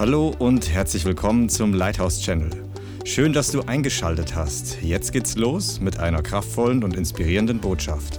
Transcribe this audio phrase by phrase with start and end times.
[0.00, 2.50] Hallo und herzlich willkommen zum Lighthouse Channel.
[3.04, 4.80] Schön, dass du eingeschaltet hast.
[4.80, 8.18] Jetzt geht's los mit einer kraftvollen und inspirierenden Botschaft.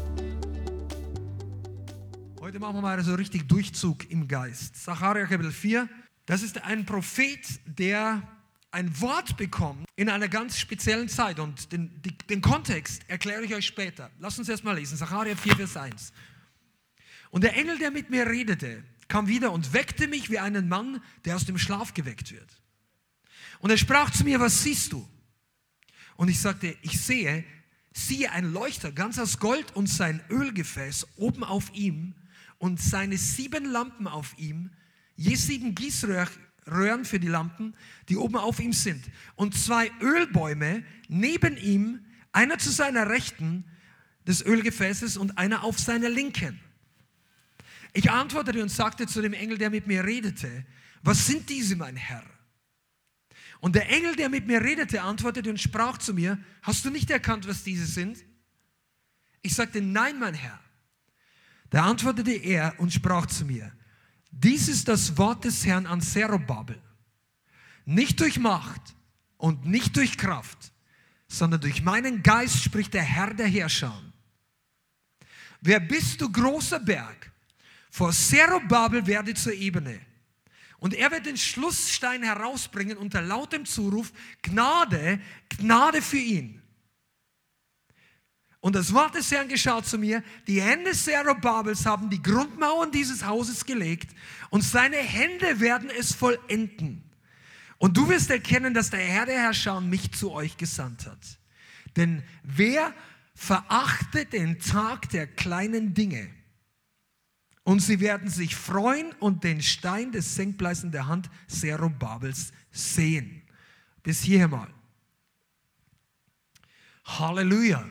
[2.40, 4.76] Heute machen wir mal so richtig Durchzug im Geist.
[4.76, 5.90] Sacharja Kapitel 4,
[6.28, 8.22] das ist ein Prophet, der
[8.70, 11.40] ein Wort bekommt in einer ganz speziellen Zeit.
[11.40, 14.12] Und den, die, den Kontext erkläre ich euch später.
[14.20, 14.98] Lass uns erst mal lesen.
[14.98, 16.14] Sacharja 4, Vers 1.
[17.32, 21.04] Und der Engel, der mit mir redete, kam wieder und weckte mich wie einen Mann,
[21.26, 22.50] der aus dem Schlaf geweckt wird.
[23.60, 25.06] Und er sprach zu mir, was siehst du?
[26.16, 27.44] Und ich sagte, ich sehe,
[27.92, 32.16] siehe ein Leuchter ganz aus Gold und sein Ölgefäß oben auf ihm
[32.58, 34.72] und seine sieben Lampen auf ihm,
[35.18, 37.76] je sieben Gießröhren für die Lampen,
[38.08, 39.04] die oben auf ihm sind.
[39.36, 43.66] Und zwei Ölbäume neben ihm, einer zu seiner Rechten
[44.26, 46.62] des Ölgefäßes und einer auf seiner Linken.
[47.94, 50.66] Ich antwortete und sagte zu dem Engel, der mit mir redete,
[51.04, 52.24] was sind diese, mein Herr?
[53.60, 57.10] Und der Engel, der mit mir redete, antwortete und sprach zu mir, hast du nicht
[57.10, 58.18] erkannt, was diese sind?
[59.42, 60.60] Ich sagte, nein, mein Herr.
[61.70, 63.72] Da antwortete er und sprach zu mir,
[64.32, 66.82] dies ist das Wort des Herrn an Zerubabel.
[67.86, 68.96] Nicht durch Macht
[69.38, 70.72] und nicht durch Kraft,
[71.28, 74.02] sondern durch meinen Geist spricht der Herr der Herrscher.
[75.62, 77.31] Wer bist du, großer Berg?
[77.92, 80.00] Vor Zerubabel werde zur Ebene.
[80.80, 84.12] Und er wird den Schlussstein herausbringen unter lautem Zuruf,
[84.42, 86.62] Gnade, Gnade für ihn.
[88.62, 93.26] Und das Wort des Herrn geschah zu mir, die Hände Zerubabels haben die Grundmauern dieses
[93.26, 94.16] Hauses gelegt
[94.52, 97.04] und seine Hände werden es vollenden.
[97.78, 101.40] Und du wirst erkennen, dass der Herr der Herrscher mich zu euch gesandt hat.
[101.96, 102.94] Denn wer
[103.36, 106.30] verachtet den Tag der kleinen Dinge,
[107.64, 113.44] und sie werden sich freuen und den Stein des Senkbleis in der Hand Zerubabels sehen.
[114.04, 114.68] Bis hierher mal.
[117.06, 117.86] Halleluja.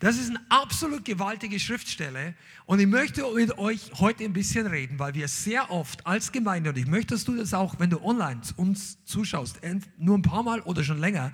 [0.00, 2.34] Das ist eine absolut gewaltige Schriftstelle
[2.66, 6.70] und ich möchte mit euch heute ein bisschen reden, weil wir sehr oft als Gemeinde,
[6.70, 9.60] und ich möchte, dass du das auch, wenn du online uns zuschaust,
[9.98, 11.32] nur ein paar Mal oder schon länger,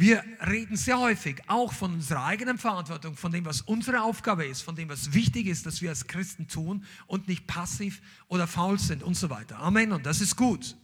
[0.00, 4.62] wir reden sehr häufig auch von unserer eigenen Verantwortung, von dem, was unsere Aufgabe ist,
[4.62, 8.78] von dem, was wichtig ist, dass wir als Christen tun und nicht passiv oder faul
[8.78, 9.58] sind und so weiter.
[9.58, 9.90] Amen.
[9.90, 10.76] Und das ist gut.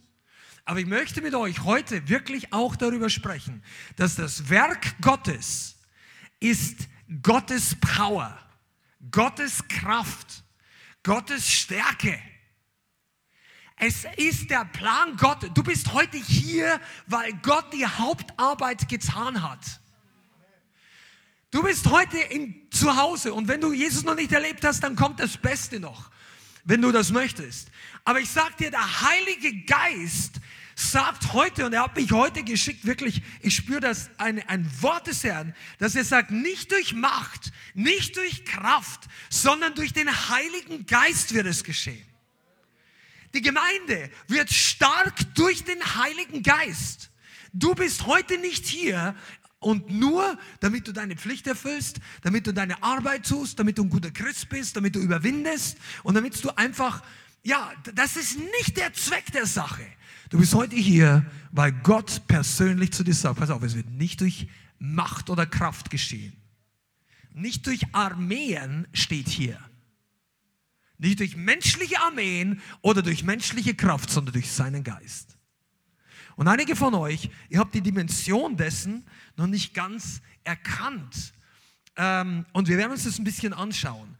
[0.65, 3.63] Aber ich möchte mit euch heute wirklich auch darüber sprechen,
[3.95, 5.77] dass das Werk Gottes
[6.41, 6.89] ist
[7.21, 8.37] Gottes Power,
[9.11, 10.43] Gottes Kraft,
[11.03, 12.19] Gottes Stärke.
[13.77, 15.49] Es ist der Plan Gott.
[15.53, 19.59] Du bist heute hier, weil Gott die Hauptarbeit getan hat.
[21.51, 24.95] Du bist heute in, zu Hause und wenn du Jesus noch nicht erlebt hast, dann
[24.95, 26.09] kommt das Beste noch,
[26.63, 27.69] wenn du das möchtest.
[28.03, 30.35] Aber ich sag dir, der Heilige Geist
[30.75, 35.07] sagt heute, und er hat mich heute geschickt, wirklich, ich spüre das, ein, ein Wort
[35.07, 40.85] des Herrn, dass er sagt, nicht durch Macht, nicht durch Kraft, sondern durch den Heiligen
[40.85, 42.05] Geist wird es geschehen.
[43.35, 47.11] Die Gemeinde wird stark durch den Heiligen Geist.
[47.51, 49.13] Du bist heute nicht hier
[49.59, 53.89] und nur, damit du deine Pflicht erfüllst, damit du deine Arbeit tust, damit du ein
[53.89, 57.03] guter Christ bist, damit du überwindest und damit du einfach,
[57.43, 59.85] ja, das ist nicht der Zweck der Sache.
[60.29, 64.21] Du bist heute hier, weil Gott persönlich zu dir sagt, pass auf, es wird nicht
[64.21, 64.47] durch
[64.79, 66.37] Macht oder Kraft geschehen.
[67.33, 69.59] Nicht durch Armeen steht hier.
[70.97, 75.37] Nicht durch menschliche Armeen oder durch menschliche Kraft, sondern durch seinen Geist.
[76.35, 79.05] Und einige von euch, ihr habt die Dimension dessen
[79.37, 81.33] noch nicht ganz erkannt.
[81.97, 84.17] Ähm, und wir werden uns das ein bisschen anschauen.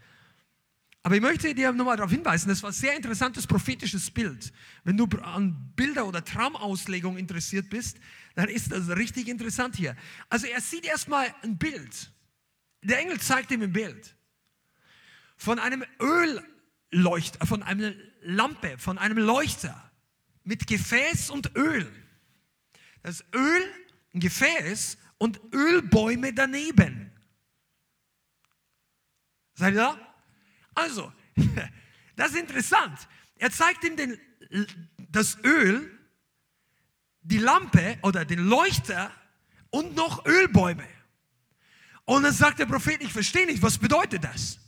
[1.04, 4.52] Aber ich möchte dir nochmal darauf hinweisen, das war ein sehr interessantes prophetisches Bild.
[4.84, 7.98] Wenn du an Bilder oder Traumauslegung interessiert bist,
[8.34, 9.96] dann ist das richtig interessant hier.
[10.30, 12.12] Also er sieht erstmal ein Bild.
[12.82, 14.16] Der Engel zeigt ihm ein Bild
[15.38, 16.42] von einem Öl
[16.96, 19.92] Leuchter, von einer Lampe, von einem Leuchter
[20.44, 21.92] mit Gefäß und Öl.
[23.04, 23.64] Das Öl,
[24.14, 27.12] ein Gefäß und Ölbäume daneben.
[29.56, 30.18] Seid ihr da?
[30.74, 31.12] Also,
[32.16, 33.08] das ist interessant.
[33.36, 34.18] Er zeigt ihm den,
[34.98, 35.92] das Öl,
[37.22, 39.12] die Lampe oder den Leuchter
[39.70, 40.88] und noch Ölbäume.
[42.06, 44.60] Und dann sagt der Prophet, ich verstehe nicht, was bedeutet das?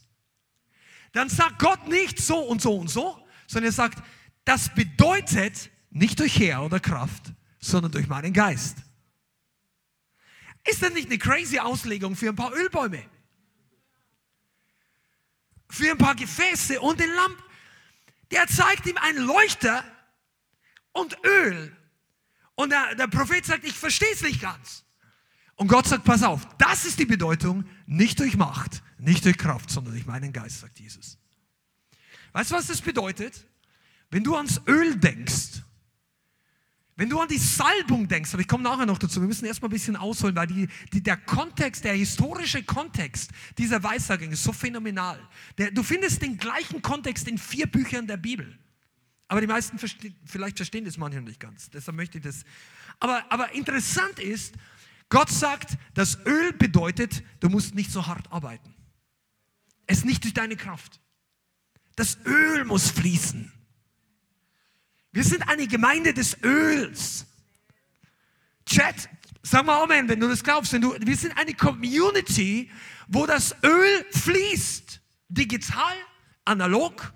[1.13, 3.17] Dann sagt Gott nicht so und so und so,
[3.47, 4.03] sondern er sagt,
[4.45, 8.77] das bedeutet nicht durch Heer oder Kraft, sondern durch meinen Geist.
[10.63, 13.03] Ist das nicht eine crazy Auslegung für ein paar Ölbäume?
[15.69, 17.43] Für ein paar Gefäße und den Lampen?
[18.31, 19.83] Der zeigt ihm einen Leuchter
[20.91, 21.75] und Öl.
[22.55, 24.83] Und der, der Prophet sagt, ich verstehe es nicht ganz.
[25.57, 29.71] Und Gott sagt, pass auf, das ist die Bedeutung, nicht durch Macht, nicht durch Kraft,
[29.71, 31.17] sondern durch meinen Geist, sagt Jesus.
[32.31, 33.45] Weißt du, was das bedeutet?
[34.11, 35.63] Wenn du ans Öl denkst,
[36.95, 39.69] wenn du an die Salbung denkst, aber ich komme nachher noch dazu, wir müssen erstmal
[39.69, 44.51] ein bisschen ausholen, weil die, die, der Kontext, der historische Kontext dieser Weissagung ist so
[44.51, 45.19] phänomenal.
[45.57, 48.57] Der, du findest den gleichen Kontext in vier Büchern der Bibel.
[49.27, 51.69] Aber die meisten verste vielleicht verstehen das manchmal nicht ganz.
[51.69, 52.43] Deshalb möchte ich das.
[52.99, 54.55] Aber, aber interessant ist,
[55.09, 58.75] Gott sagt, das Öl bedeutet, du musst nicht so hart arbeiten.
[59.85, 60.99] Es nicht durch deine Kraft.
[61.95, 63.51] Das Öl muss fließen.
[65.11, 67.25] Wir sind eine Gemeinde des Öls.
[68.65, 69.09] Chat,
[69.41, 70.73] sag mal Amen, wenn du das glaubst.
[70.73, 72.69] Wenn du, wir sind eine Community,
[73.07, 75.01] wo das Öl fließt.
[75.29, 75.95] Digital,
[76.45, 77.13] analog,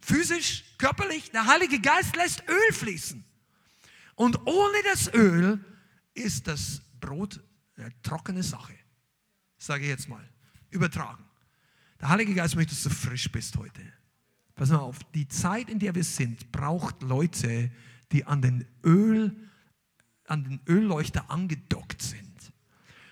[0.00, 1.30] physisch, körperlich.
[1.30, 3.24] Der Heilige Geist lässt Öl fließen.
[4.14, 5.64] Und ohne das Öl
[6.14, 7.40] ist das Brot
[7.76, 8.74] eine trockene Sache.
[9.58, 10.26] Sage ich jetzt mal.
[10.70, 11.24] Übertragen.
[12.00, 13.82] Der Heilige Geist möchte, dass du frisch bist heute.
[14.54, 17.70] Pass mal auf, die Zeit, in der wir sind, braucht Leute,
[18.12, 19.34] die an den, Öl,
[20.26, 22.29] an den Ölleuchter angedockt sind.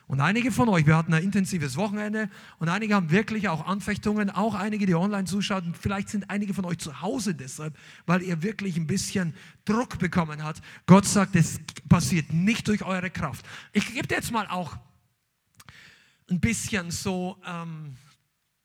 [0.08, 4.30] Und einige von euch, wir hatten ein intensives Wochenende und einige haben wirklich auch Anfechtungen,
[4.30, 5.74] auch einige, die online zuschauen.
[5.78, 7.76] Vielleicht sind einige von euch zu Hause deshalb,
[8.06, 9.34] weil ihr wirklich ein bisschen
[9.66, 10.62] Druck bekommen habt.
[10.86, 11.60] Gott sagt, es
[11.90, 13.44] passiert nicht durch eure Kraft.
[13.74, 14.78] Ich gebe jetzt mal auch
[16.30, 17.94] ein bisschen so ähm,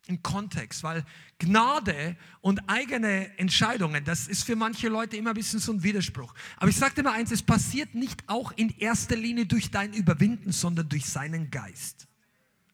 [0.08, 1.06] einen Kontext, weil
[1.40, 6.34] Gnade und eigene Entscheidungen, das ist für manche Leute immer ein bisschen so ein Widerspruch.
[6.58, 9.94] Aber ich sage dir mal eins, es passiert nicht auch in erster Linie durch dein
[9.94, 12.08] Überwinden, sondern durch seinen Geist.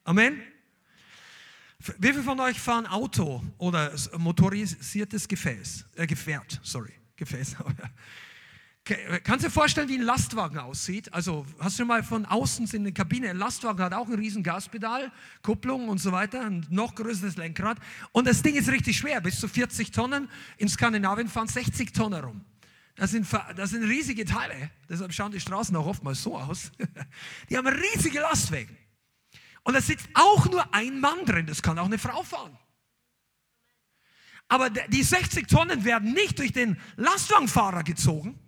[0.04, 0.42] Amen.
[1.98, 7.56] Wie viele von euch fahren Auto oder motorisiertes Gefäß, äh, Gefährt, sorry, Gefäß.
[9.24, 11.14] Kannst du dir vorstellen, wie ein Lastwagen aussieht?
[11.14, 14.42] Also hast du mal von außen in der Kabine, ein Lastwagen hat auch ein riesen
[14.42, 15.12] Gaspedal,
[15.44, 17.78] Kupplung und so weiter, ein noch größeres Lenkrad.
[18.12, 20.28] Und das Ding ist richtig schwer, bis zu 40 Tonnen.
[20.58, 22.46] In Skandinavien fahren 60 Tonnen rum.
[22.96, 26.72] Das sind, das sind riesige Teile, deshalb schauen die Straßen auch oftmals so aus.
[27.50, 28.76] Die haben riesige Lastwagen.
[29.64, 32.58] Und da sitzt auch nur ein Mann drin, das kann auch eine Frau fahren.
[34.48, 38.40] Aber die 60 Tonnen werden nicht durch den Lastwagenfahrer gezogen,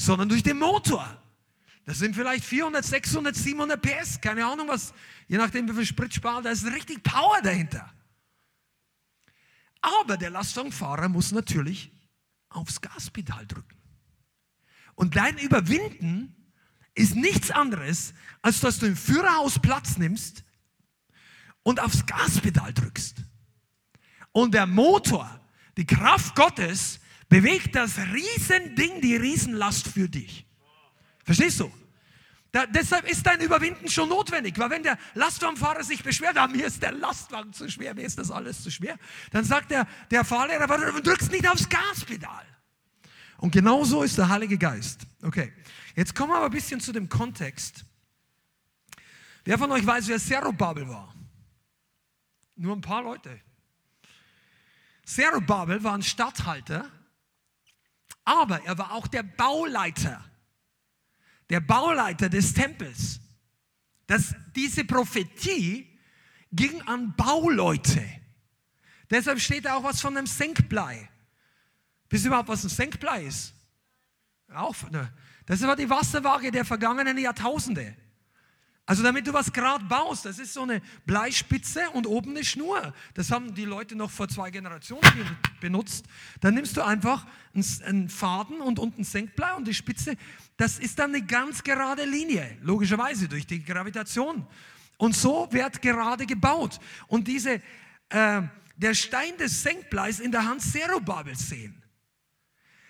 [0.00, 1.06] sondern durch den Motor.
[1.84, 4.94] Das sind vielleicht 400, 600, 700 PS, keine Ahnung was,
[5.28, 7.92] je nachdem wie viel Sprit sparen, da ist richtig Power dahinter.
[9.82, 11.92] Aber der Lastwagenfahrer muss natürlich
[12.48, 13.76] aufs Gaspedal drücken.
[14.94, 16.34] Und dein Überwinden
[16.94, 20.44] ist nichts anderes, als dass du im Führerhaus Platz nimmst
[21.62, 23.16] und aufs Gaspedal drückst.
[24.32, 25.40] Und der Motor,
[25.76, 27.00] die Kraft Gottes,
[27.30, 30.44] bewegt das Riesending die Riesenlast für dich.
[31.24, 31.72] Verstehst du?
[32.52, 36.66] Da, deshalb ist dein Überwinden schon notwendig, weil wenn der Lastwagenfahrer sich beschwert, ah, mir
[36.66, 38.98] ist der Lastwagen zu schwer, mir ist das alles zu schwer,
[39.30, 42.44] dann sagt der, der Fahrlehrer, du drückst nicht aufs Gaspedal.
[43.38, 45.06] Und genau so ist der Heilige Geist.
[45.22, 45.52] Okay,
[45.94, 47.84] jetzt kommen wir aber ein bisschen zu dem Kontext.
[49.44, 51.14] Wer von euch weiß, wer Zerubabel war?
[52.56, 53.40] Nur ein paar Leute.
[55.04, 56.90] Zerubabel war ein Statthalter
[58.30, 60.24] aber er war auch der Bauleiter,
[61.48, 63.20] der Bauleiter des Tempels.
[64.06, 65.98] Das, diese Prophetie
[66.52, 68.04] ging an Bauleute.
[69.10, 71.08] Deshalb steht da auch was von einem Senkblei.
[72.08, 73.52] Wisst ihr überhaupt, was ein Senkblei ist?
[74.54, 75.12] Auch, ne?
[75.46, 77.96] Das war die Wasserwaage der vergangenen Jahrtausende.
[78.90, 82.92] Also damit du was gerade baust, das ist so eine Bleispitze und oben eine Schnur.
[83.14, 86.06] Das haben die Leute noch vor zwei Generationen benutzt.
[86.40, 90.16] Dann nimmst du einfach einen Faden und unten Senkblei und die Spitze,
[90.56, 94.44] das ist dann eine ganz gerade Linie, logischerweise durch die Gravitation.
[94.98, 96.80] Und so wird gerade gebaut.
[97.06, 97.62] Und diese,
[98.08, 98.42] äh,
[98.74, 101.80] der Stein des Senkbleis in der Hand Zerubabels sehen.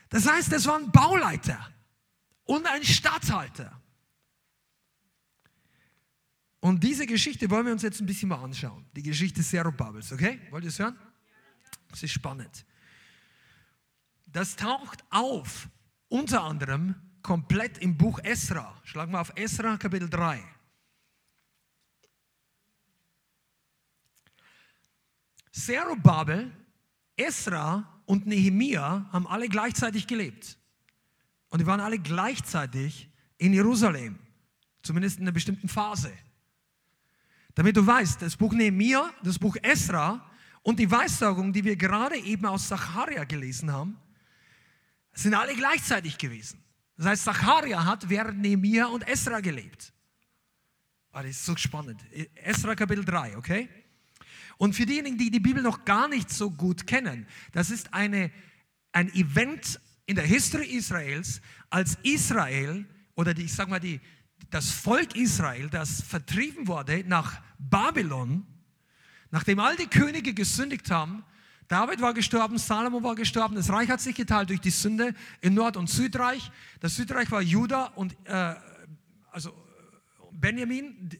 [0.09, 1.71] Das heißt, das war ein Bauleiter
[2.45, 3.80] und ein Statthalter.
[6.61, 8.85] Und diese Geschichte wollen wir uns jetzt ein bisschen mal anschauen.
[8.95, 10.41] Die Geschichte Zerubabels, okay?
[10.51, 10.97] Wollt ihr es hören?
[11.89, 12.65] Das ist spannend.
[14.27, 15.69] Das taucht auf,
[16.09, 18.81] unter anderem komplett im Buch Esra.
[18.85, 20.43] Schlagen wir auf Esra Kapitel 3.
[25.53, 26.53] Zerubabel,
[27.17, 30.59] Esra und Nehemia haben alle gleichzeitig gelebt.
[31.49, 34.19] Und die waren alle gleichzeitig in Jerusalem,
[34.83, 36.13] zumindest in einer bestimmten Phase.
[37.55, 40.31] Damit du weißt, das Buch Nehemiah, das Buch Esra
[40.63, 43.97] und die Weissagung, die wir gerade eben aus Zacharia gelesen haben,
[45.13, 46.63] sind alle gleichzeitig gewesen.
[46.97, 49.93] Das heißt, Zacharia hat während Nehemiah und Esra gelebt.
[51.13, 52.01] Das ist so spannend.
[52.35, 53.69] Esra Kapitel 3, okay?
[54.59, 58.31] Und für diejenigen, die die Bibel noch gar nicht so gut kennen, das ist eine,
[58.93, 61.41] ein Event in der History Israels,
[61.71, 64.01] als Israel oder die, ich sag mal, die,
[64.51, 68.47] das Volk Israel, das vertrieben wurde nach Babylon,
[69.31, 71.25] nachdem all die Könige gesündigt haben,
[71.71, 75.55] David war gestorben, Salomo war gestorben, das Reich hat sich geteilt durch die Sünde in
[75.55, 76.51] Nord- und Südreich.
[76.81, 78.57] Das Südreich war Juda und äh,
[79.31, 79.55] also
[80.33, 81.11] Benjamin.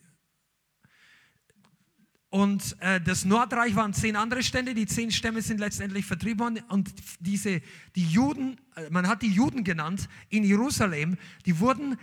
[2.31, 6.65] Und äh, das Nordreich waren zehn andere Stände, die zehn Stämme sind letztendlich vertrieben worden.
[6.69, 7.61] Und diese,
[7.95, 11.97] die Juden, äh, man hat die Juden genannt in Jerusalem, die wurden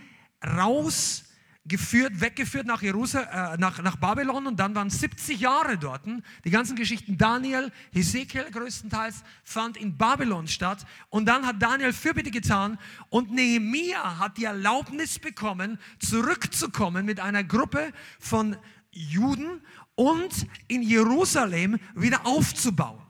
[0.44, 1.24] raus
[1.68, 6.02] geführt, weggeführt nach, Jerusalem, äh, nach, nach Babylon und dann waren 70 Jahre dort.
[6.44, 12.30] Die ganzen Geschichten Daniel, Hesekiel größtenteils fand in Babylon statt und dann hat Daniel Fürbitte
[12.30, 12.78] getan
[13.10, 18.56] und Nehemia hat die Erlaubnis bekommen, zurückzukommen mit einer Gruppe von
[18.90, 19.60] Juden
[19.94, 23.02] und in Jerusalem wieder aufzubauen.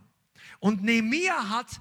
[0.59, 1.81] Und Nehemia hat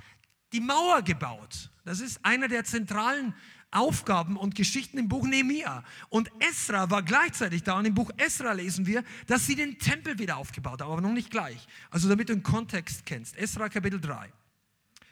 [0.54, 1.72] die Mauer gebaut.
[1.84, 3.34] Das ist einer der zentralen
[3.72, 5.84] Aufgaben und Geschichten im Buch Nehemia.
[6.10, 10.18] Und Esra war gleichzeitig da und im Buch Esra lesen wir, dass sie den Tempel
[10.20, 11.68] wieder aufgebaut haben, aber noch nicht gleich.
[11.90, 13.36] Also damit du den Kontext kennst.
[13.38, 14.32] Esra Kapitel 3,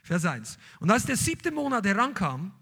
[0.03, 0.57] Vers 1.
[0.79, 2.53] Und als der siebte Monat herankam,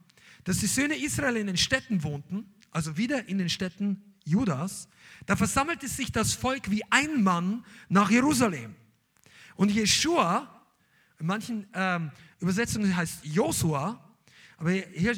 [0.44, 4.88] dass die Söhne Israel in den Städten wohnten, also wieder in den Städten Judas,
[5.26, 8.76] da versammelte sich das Volk wie ein Mann nach Jerusalem.
[9.56, 10.66] Und Jeshua,
[11.20, 14.04] in manchen ähm, Übersetzungen heißt Josua,
[14.64, 14.72] aber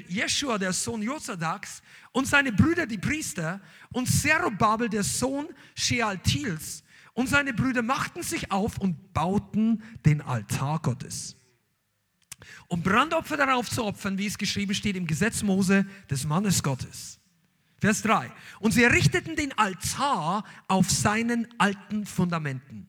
[0.09, 1.83] Jeschua, der Sohn Josadaks,
[2.13, 3.61] und seine Brüder, die Priester,
[3.93, 6.83] und Zerubabel, der Sohn Shealtils,
[7.13, 11.35] und seine Brüder machten sich auf und bauten den Altar Gottes.
[12.69, 17.19] Um Brandopfer darauf zu opfern, wie es geschrieben steht im Gesetz Mose des Mannes Gottes.
[17.79, 18.31] Vers 3.
[18.59, 22.87] Und sie errichteten den Altar auf seinen alten Fundamenten.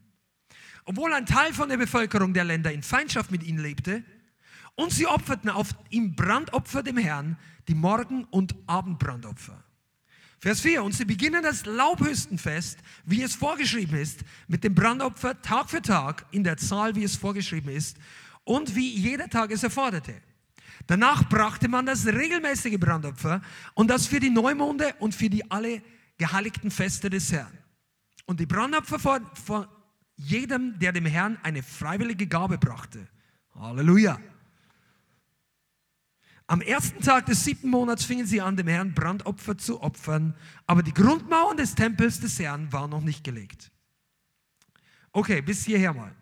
[0.86, 4.04] Obwohl ein Teil von der Bevölkerung der Länder in Feindschaft mit ihnen lebte,
[4.76, 9.62] und sie opferten auf ihm Brandopfer dem Herrn, die Morgen- und Abendbrandopfer.
[10.38, 10.84] Vers 4.
[10.84, 16.26] Und sie beginnen das Laubhüstenfest, wie es vorgeschrieben ist, mit dem Brandopfer Tag für Tag
[16.30, 17.96] in der Zahl, wie es vorgeschrieben ist
[18.44, 20.14] und wie jeder Tag es erforderte.
[20.86, 23.40] Danach brachte man das regelmäßige Brandopfer
[23.74, 25.82] und das für die Neumonde und für die alle
[26.18, 27.58] geheiligten Feste des Herrn.
[28.26, 29.68] Und die Brandopfer vor, vor
[30.16, 33.08] jedem, der dem Herrn eine freiwillige Gabe brachte.
[33.54, 34.20] Halleluja.
[36.48, 40.36] Am ersten Tag des siebten Monats fingen sie an, dem Herrn Brandopfer zu opfern,
[40.66, 43.72] aber die Grundmauern des Tempels des Herrn waren noch nicht gelegt.
[45.10, 46.14] Okay, bis hierher mal.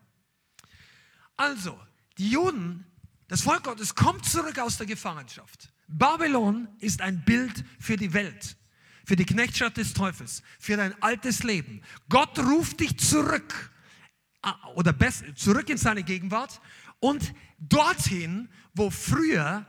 [1.37, 1.79] Also,
[2.17, 2.87] die Juden,
[3.29, 5.73] das Volk Gottes kommt zurück aus der Gefangenschaft.
[5.89, 8.57] Babylon ist ein Bild für die Welt,
[9.05, 11.83] für die Knechtschaft des Teufels, für dein altes Leben.
[12.09, 13.73] Gott ruft dich zurück
[14.41, 16.63] ah, oder besser, zurück in seine Gegenwart
[17.01, 19.67] und dorthin, wo früher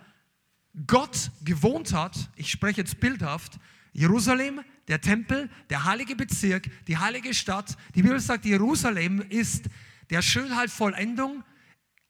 [0.87, 3.59] Gott gewohnt hat, ich spreche jetzt bildhaft,
[3.93, 7.77] Jerusalem, der Tempel, der heilige Bezirk, die heilige Stadt.
[7.95, 9.65] Die Bibel sagt, Jerusalem ist
[10.09, 11.43] der Schönheit Vollendung.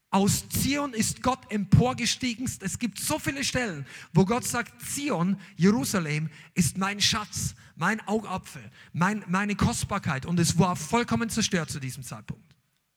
[0.09, 2.49] Aus Zion ist Gott emporgestiegen.
[2.61, 8.63] Es gibt so viele Stellen, wo Gott sagt, Zion, Jerusalem ist mein Schatz, mein Augapfel,
[8.93, 10.25] mein, meine Kostbarkeit.
[10.25, 12.55] Und es war vollkommen zerstört zu diesem Zeitpunkt.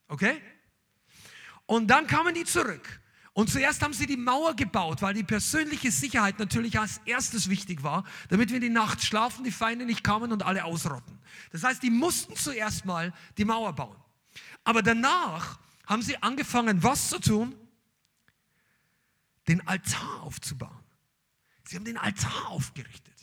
[0.09, 0.41] Okay?
[1.67, 3.01] Und dann kamen die zurück.
[3.38, 7.85] Und zuerst haben sie die Mauer gebaut, weil die persönliche Sicherheit natürlich als erstes wichtig
[7.85, 11.21] war, damit wir in die Nacht schlafen, die Feinde nicht kamen und alle ausrotten.
[11.52, 13.97] Das heißt, die mussten zuerst mal die Mauer bauen.
[14.64, 17.54] Aber danach haben sie angefangen, was zu tun?
[19.47, 20.83] Den Altar aufzubauen.
[21.62, 23.14] Sie haben den Altar aufgerichtet.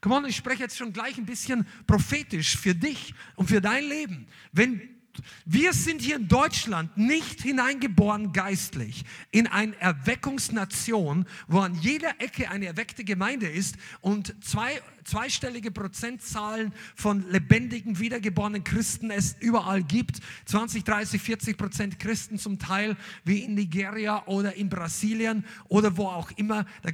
[0.00, 3.82] Komm on, ich spreche jetzt schon gleich ein bisschen prophetisch für dich und für dein
[3.88, 4.28] Leben.
[4.52, 5.01] Wenn
[5.44, 12.50] wir sind hier in Deutschland nicht hineingeboren geistlich in eine Erweckungsnation, wo an jeder Ecke
[12.50, 20.20] eine erweckte Gemeinde ist und zwei, zweistellige Prozentzahlen von lebendigen, wiedergeborenen Christen es überall gibt.
[20.46, 26.06] 20, 30, 40 Prozent Christen zum Teil wie in Nigeria oder in Brasilien oder wo
[26.06, 26.66] auch immer.
[26.82, 26.90] Da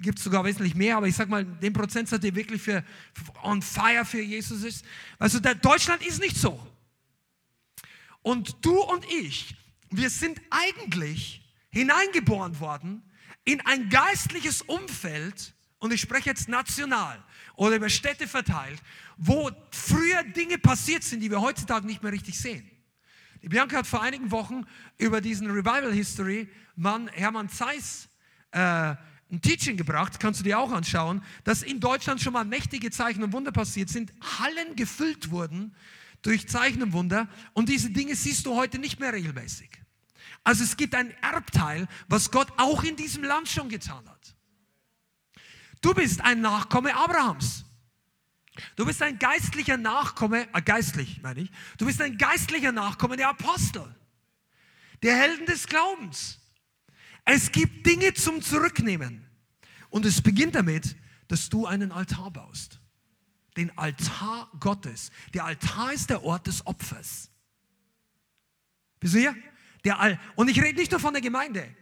[0.00, 2.82] gibt es sogar wesentlich mehr, aber ich sag mal, den Prozentsatz, der wirklich für,
[3.42, 4.84] on fire für Jesus ist.
[5.18, 6.69] Also der Deutschland ist nicht so.
[8.22, 9.56] Und du und ich,
[9.90, 13.02] wir sind eigentlich hineingeboren worden
[13.44, 17.22] in ein geistliches Umfeld, und ich spreche jetzt national
[17.56, 18.80] oder über Städte verteilt,
[19.16, 22.70] wo früher Dinge passiert sind, die wir heutzutage nicht mehr richtig sehen.
[23.42, 24.64] Die Bianca hat vor einigen Wochen
[24.98, 28.08] über diesen Revival History Mann Hermann Zeiss
[28.52, 28.58] äh,
[29.32, 33.22] ein Teaching gebracht, kannst du dir auch anschauen, dass in Deutschland schon mal mächtige Zeichen
[33.22, 35.74] und Wunder passiert sind, Hallen gefüllt wurden
[36.22, 39.70] durch Zeichen und Wunder und diese Dinge siehst du heute nicht mehr regelmäßig.
[40.44, 44.34] Also es gibt ein Erbteil, was Gott auch in diesem Land schon getan hat.
[45.80, 47.64] Du bist ein Nachkomme Abrahams.
[48.76, 53.30] Du bist ein geistlicher Nachkomme, äh, geistlich meine ich, du bist ein geistlicher Nachkomme der
[53.30, 53.94] Apostel,
[55.02, 56.38] der Helden des Glaubens.
[57.24, 59.26] Es gibt Dinge zum Zurücknehmen.
[59.88, 60.96] Und es beginnt damit,
[61.28, 62.79] dass du einen Altar baust.
[63.56, 65.10] Den Altar Gottes.
[65.34, 67.30] Der Altar ist der Ort des Opfers.
[69.00, 69.36] Bist du hier?
[69.84, 71.74] Der Al Und ich rede nicht nur von der Gemeinde,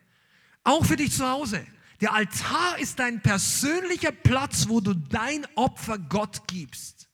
[0.64, 1.66] auch für dich zu Hause.
[2.00, 7.08] Der Altar ist dein persönlicher Platz, wo du dein Opfer Gott gibst.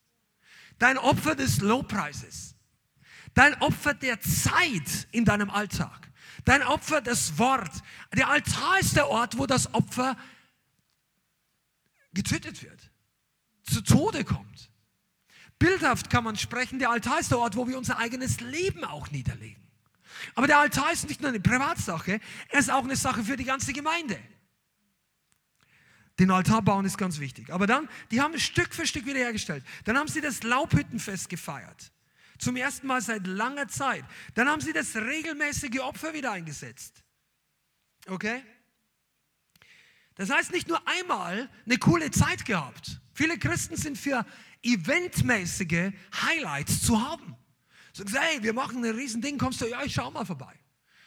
[0.78, 2.54] Dein Opfer des Lobpreises.
[3.32, 6.11] Dein Opfer der Zeit in deinem Alltag.
[6.44, 7.82] Dein Opfer das Wort.
[8.12, 10.16] Der Altar ist der Ort, wo das Opfer
[12.12, 12.90] getötet wird,
[13.64, 14.71] zu Tode kommt.
[15.59, 19.11] Bildhaft kann man sprechen, der Altar ist der Ort, wo wir unser eigenes Leben auch
[19.11, 19.62] niederlegen.
[20.35, 23.44] Aber der Altar ist nicht nur eine Privatsache, er ist auch eine Sache für die
[23.44, 24.18] ganze Gemeinde.
[26.18, 27.52] Den Altar bauen ist ganz wichtig.
[27.52, 29.64] Aber dann, die haben es Stück für Stück wiederhergestellt.
[29.85, 31.92] Dann haben sie das Laubhüttenfest gefeiert.
[32.38, 34.04] Zum ersten Mal seit langer Zeit.
[34.35, 37.02] Dann haben sie das regelmäßige Opfer wieder eingesetzt.
[38.06, 38.42] Okay?
[40.14, 43.00] Das heißt, nicht nur einmal eine coole Zeit gehabt.
[43.14, 44.26] Viele Christen sind für
[44.62, 47.37] eventmäßige Highlights zu haben.
[47.92, 50.54] Sie, hey, wir machen ein Riesending, kommst du, ja, ich schau mal vorbei.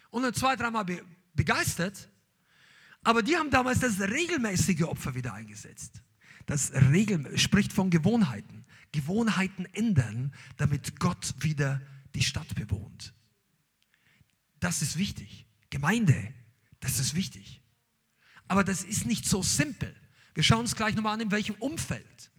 [0.10, 2.10] Und dann zwei, dreimal be begeistert.
[3.04, 6.02] Aber die haben damals das regelmäßige Opfer wieder eingesetzt.
[6.48, 8.66] Das Regel spricht von Gewohnheiten.
[8.92, 11.82] Gewohnheiten ändern, damit Gott wieder
[12.16, 13.14] die Stadt bewohnt.
[14.60, 15.46] Das ist wichtig.
[15.70, 16.34] Gemeinde,
[16.80, 17.62] das ist wichtig.
[18.48, 19.96] Aber das ist nicht so simpel.
[20.38, 22.30] Wir schauen uns gleich nochmal an, in welchem Umfeld.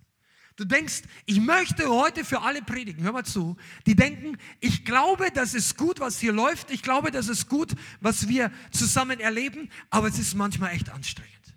[0.55, 3.57] Du denkst, ich möchte heute für alle predigen, hör mal zu,
[3.87, 7.75] die denken, ich glaube, das ist gut, was hier läuft, ich glaube, das ist gut,
[8.01, 11.57] was wir zusammen erleben, aber es ist manchmal echt anstrengend.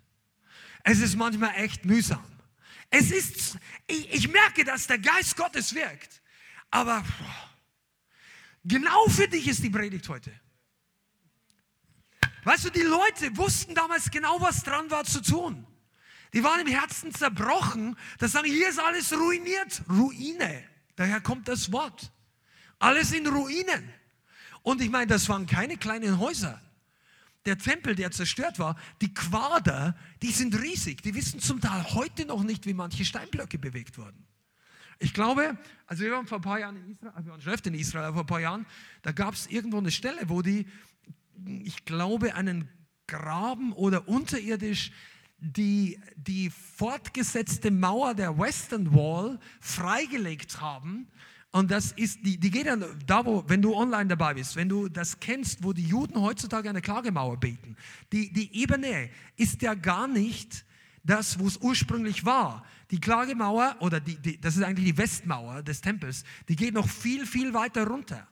[0.82, 2.24] Es ist manchmal echt mühsam.
[2.90, 6.22] Es ist, ich, ich merke, dass der Geist Gottes wirkt,
[6.72, 7.04] aber
[8.64, 10.32] genau für dich ist die Predigt heute.
[12.42, 15.68] Weißt du, die Leute wussten damals genau, was dran war zu tun.
[16.32, 17.96] Die waren im Herzen zerbrochen.
[18.18, 19.82] Das sagen, hier ist alles ruiniert.
[19.88, 20.64] Ruine.
[20.96, 22.10] Daher kommt das Wort.
[22.78, 23.92] Alles in Ruinen.
[24.62, 26.60] Und ich meine, das waren keine kleinen Häuser.
[27.44, 31.02] Der Tempel, der zerstört war, die Quader, die sind riesig.
[31.02, 34.26] Die wissen zum Teil heute noch nicht, wie manche Steinblöcke bewegt wurden.
[35.00, 37.68] Ich glaube, also wir waren vor ein paar Jahren in Israel, wir waren schon öfter
[37.70, 38.66] in Israel, vor ein paar Jahren,
[39.02, 40.68] da gab es irgendwo eine Stelle, wo die,
[41.64, 42.68] ich glaube, einen
[43.08, 44.92] Graben oder unterirdisch
[45.42, 51.08] die, die fortgesetzte Mauer der Western Wall freigelegt haben.
[51.50, 54.68] Und das ist, die, die geht dann da, wo, wenn du online dabei bist, wenn
[54.68, 57.76] du das kennst, wo die Juden heutzutage eine Klagemauer beten.
[58.12, 60.64] Die, die Ebene ist ja gar nicht
[61.02, 62.64] das, wo es ursprünglich war.
[62.90, 66.88] Die Klagemauer, oder die, die, das ist eigentlich die Westmauer des Tempels, die geht noch
[66.88, 68.28] viel, viel weiter runter.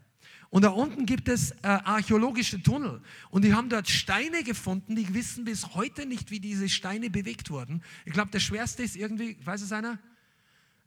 [0.50, 3.00] Und da unten gibt es äh, archäologische Tunnel.
[3.30, 7.50] Und die haben dort Steine gefunden, die wissen bis heute nicht, wie diese Steine bewegt
[7.50, 7.82] wurden.
[8.04, 9.98] Ich glaube, der schwerste ist irgendwie, weiß es einer?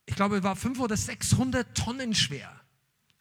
[0.05, 2.59] Ich glaube, er war 500 oder 600 Tonnen schwer.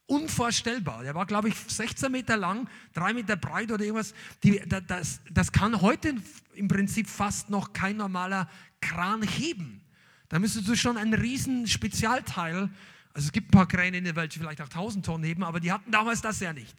[0.07, 1.05] Unvorstellbar.
[1.05, 4.12] Der war, glaube ich, 16 Meter lang, 3 Meter breit oder irgendwas.
[4.42, 6.16] Die, das, das kann heute
[6.55, 8.50] im Prinzip fast noch kein normaler
[8.81, 9.81] Kran heben.
[10.28, 12.68] Da müsstest du schon ein riesen Spezialteil
[13.14, 15.44] also es gibt ein paar Kräne in der Welt, die vielleicht auch 1000 Tonnen heben,
[15.44, 16.77] aber die hatten damals das ja nicht.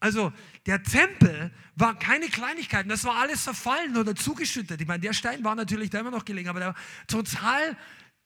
[0.00, 0.32] Also
[0.66, 4.80] der Tempel war keine Kleinigkeiten, das war alles verfallen oder zugeschüttet.
[4.80, 7.76] Ich meine, der Stein war natürlich da immer noch gelegen, aber der war total,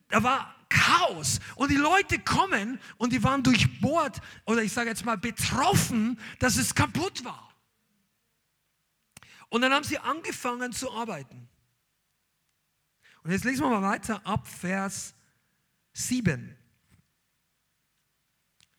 [0.09, 1.39] da war Chaos.
[1.57, 6.57] Und die Leute kommen und die waren durchbohrt oder ich sage jetzt mal betroffen, dass
[6.57, 7.53] es kaputt war.
[9.51, 11.49] Und dann haben sie angefangen zu arbeiten.
[13.23, 15.15] Und jetzt lesen wir mal weiter ab Vers
[15.93, 16.57] 7.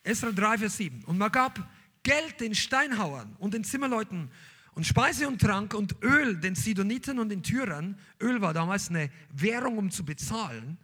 [0.04, 1.04] Esra 3, Vers 7.
[1.06, 1.68] Und man gab
[2.04, 4.30] Geld den Steinhauern und den Zimmerleuten
[4.74, 7.98] und Speise und Trank und Öl den Sidoniten und den Tyrern.
[8.22, 10.78] Öl war damals eine Währung, um zu bezahlen.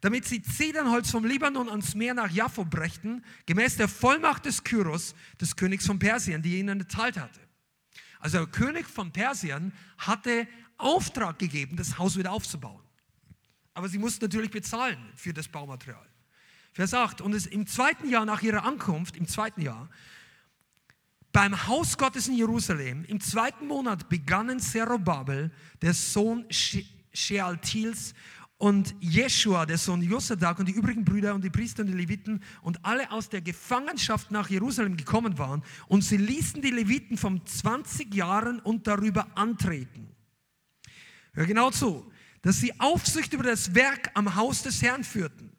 [0.00, 5.14] Damit sie Zedernholz vom Libanon ans Meer nach Jaffo brächten, gemäß der Vollmacht des Kyros,
[5.40, 7.40] des Königs von Persien, die ihnen erteilt hatte.
[8.20, 12.82] Also der König von Persien hatte Auftrag gegeben, das Haus wieder aufzubauen.
[13.72, 16.06] Aber sie mussten natürlich bezahlen für das Baumaterial.
[16.74, 17.20] Vers 8.
[17.22, 19.88] Und es im zweiten Jahr nach ihrer Ankunft, im zweiten Jahr,
[21.32, 25.50] beim Haus Gottes in Jerusalem, im zweiten Monat begannen Zerubabel,
[25.82, 28.14] der Sohn Shealtils,
[28.56, 32.42] und Jeschua, der Sohn Josadak und die übrigen Brüder und die Priester und die Leviten
[32.62, 37.44] und alle aus der Gefangenschaft nach Jerusalem gekommen waren und sie ließen die Leviten von
[37.44, 40.08] 20 Jahren und darüber antreten.
[41.32, 42.10] Hör genau zu,
[42.42, 45.53] dass sie Aufsicht über das Werk am Haus des Herrn führten.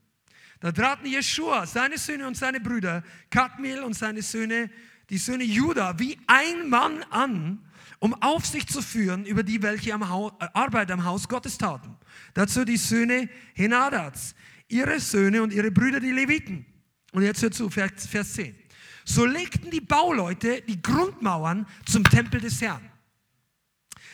[0.65, 4.71] Da traten Jeschua, seine Söhne und seine Brüder, Kadmiel und seine Söhne,
[5.11, 7.59] die Söhne Juda, wie ein Mann an,
[7.99, 11.95] um Aufsicht zu führen über die, welche am Haus, äh, Arbeit am Haus Gottes taten.
[12.33, 14.33] Dazu die Söhne Henadats,
[14.67, 16.65] ihre Söhne und ihre Brüder, die Leviten.
[17.11, 18.55] Und jetzt hört zu, Vers 10.
[19.03, 22.89] So legten die Bauleute die Grundmauern zum Tempel des Herrn.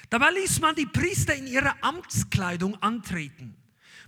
[0.10, 3.56] Dabei ließ man die Priester in ihrer Amtskleidung antreten,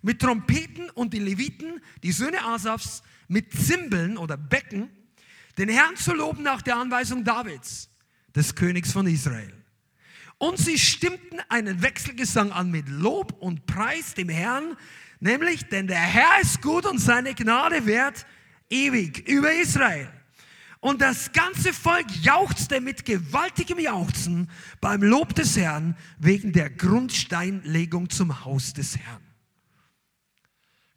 [0.04, 4.90] mit Trompeten und die Leviten, die Söhne Asafs, mit Zimbeln oder Becken,
[5.58, 7.90] den Herrn zu loben nach der Anweisung Davids,
[8.36, 9.54] des Königs von Israel.
[10.38, 14.76] Und sie stimmten einen Wechselgesang an mit Lob und Preis dem Herrn,
[15.20, 18.26] nämlich, denn der Herr ist gut und seine Gnade währt
[18.70, 20.12] ewig über Israel.
[20.82, 24.50] Und das ganze Volk jauchzte mit gewaltigem Jauchzen
[24.82, 29.33] beim Lob des Herrn wegen der Grundsteinlegung zum Haus des Herrn.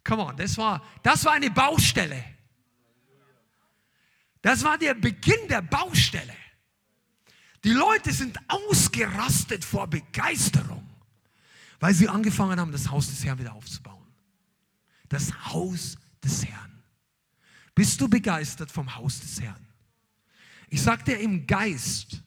[0.07, 2.23] Come on, das war, das war eine Baustelle.
[4.41, 6.33] Das war der Beginn der Baustelle.
[7.61, 10.89] Die Leute sind ausgerastet vor Begeisterung,
[11.81, 14.07] weil sie angefangen haben, das Haus des Herrn wieder aufzubauen.
[15.09, 16.81] Das Haus des Herrn.
[17.75, 19.67] Bist du begeistert vom Haus des Herrn?
[20.69, 22.23] Ich sagte im Geist,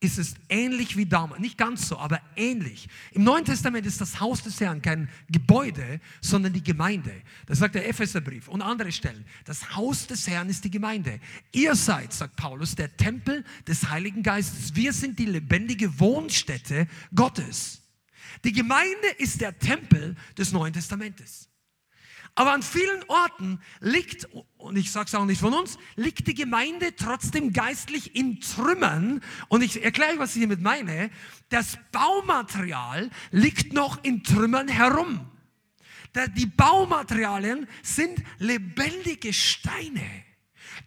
[0.00, 2.88] ist es ähnlich wie damals, nicht ganz so, aber ähnlich.
[3.12, 7.12] Im Neuen Testament ist das Haus des Herrn kein Gebäude, sondern die Gemeinde.
[7.46, 9.24] Das sagt der Epheserbrief und andere Stellen.
[9.44, 11.18] Das Haus des Herrn ist die Gemeinde.
[11.52, 14.76] Ihr seid, sagt Paulus, der Tempel des Heiligen Geistes.
[14.76, 17.82] Wir sind die lebendige Wohnstätte Gottes.
[18.44, 21.47] Die Gemeinde ist der Tempel des Neuen Testamentes.
[22.38, 26.34] Aber an vielen Orten liegt, und ich sage es auch nicht von uns, liegt die
[26.34, 29.22] Gemeinde trotzdem geistlich in Trümmern.
[29.48, 31.10] Und ich erkläre euch, was ich hiermit meine.
[31.48, 35.28] Das Baumaterial liegt noch in Trümmern herum.
[36.36, 40.08] Die Baumaterialien sind lebendige Steine,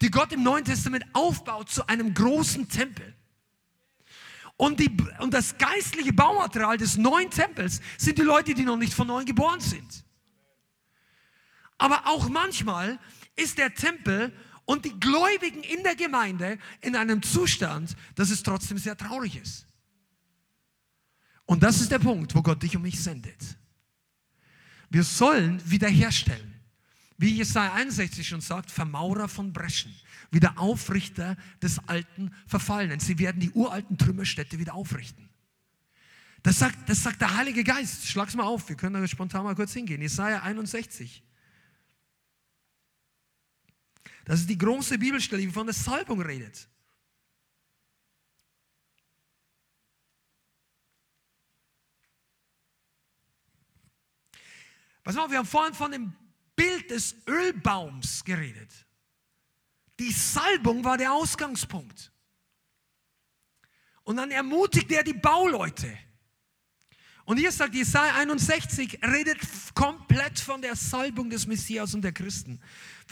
[0.02, 3.14] die Gott im Neuen Testament aufbaut zu einem großen Tempel.
[4.56, 8.94] Und, die, und das geistliche Baumaterial des neuen Tempels sind die Leute, die noch nicht
[8.94, 10.06] von neuem geboren sind.
[11.82, 13.00] Aber auch manchmal
[13.36, 14.32] ist der Tempel
[14.66, 19.66] und die Gläubigen in der Gemeinde in einem Zustand, dass es trotzdem sehr traurig ist.
[21.46, 23.58] Und das ist der Punkt, wo Gott dich und mich sendet.
[24.92, 26.54] Wir sollen wiederherstellen.
[27.18, 29.96] Wie Jesaja 61 schon sagt, Vermaurer von Breschen,
[30.30, 33.00] wieder Aufrichter des alten Verfallenen.
[33.00, 35.30] Sie werden die uralten Trümmerstädte wieder aufrichten.
[36.44, 38.06] Das sagt, das sagt der Heilige Geist.
[38.06, 40.00] Schlag's mal auf, wir können da spontan mal kurz hingehen.
[40.00, 41.24] Jesaja 61.
[44.26, 46.68] Das ist die große Bibelstelle, die von der Salbung redet.
[55.04, 56.14] Pass auf, wir haben vorhin von dem
[56.56, 58.70] Bild des Ölbaums geredet.
[60.00, 62.12] Die Salbung war der Ausgangspunkt.
[64.04, 65.98] Und dann ermutigt er die Bauleute.
[67.26, 69.40] Und hier sagt Jesaja 61, redet
[69.74, 72.60] komplett von der Salbung des Messias und der Christen.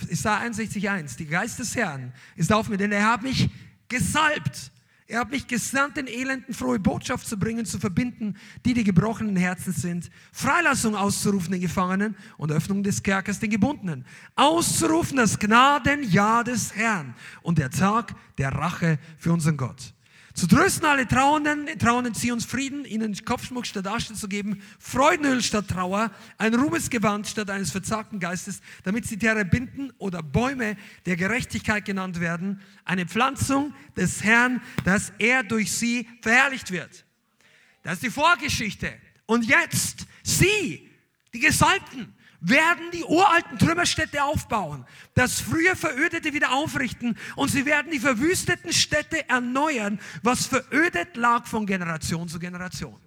[0.08, 3.50] Jesaja 61,1, die Geist des Herrn ist auf mir, denn er hat mich
[3.88, 4.72] gesalbt.
[5.08, 9.36] Er hat mich gesandt, den Elenden frohe Botschaft zu bringen, zu verbinden, die die gebrochenen
[9.38, 16.44] Herzen sind, Freilassung auszurufen den Gefangenen und Öffnung des Kerkers den Gebundenen, auszurufen das Gnadenjahr
[16.44, 19.94] des Herrn und der Tag der Rache für unseren Gott.
[20.40, 24.62] Zu trösten alle Trauernden, den Trauernden zieh uns Frieden, ihnen Kopfschmuck statt Asche zu geben,
[24.80, 31.18] Freudenöl statt Trauer, ein Ruhmesgewand statt eines verzagten Geistes, damit sie binden oder Bäume der
[31.18, 37.04] Gerechtigkeit genannt werden, eine Pflanzung des Herrn, dass er durch sie verherrlicht wird.
[37.84, 38.94] Das ist die Vorgeschichte.
[39.26, 40.90] Und jetzt sie,
[41.34, 47.92] die Gesalbten, werden die uralten Trümmerstädte aufbauen, das früher Verödete wieder aufrichten und sie werden
[47.92, 53.00] die verwüsteten Städte erneuern, was verödet lag von Generation zu Generation.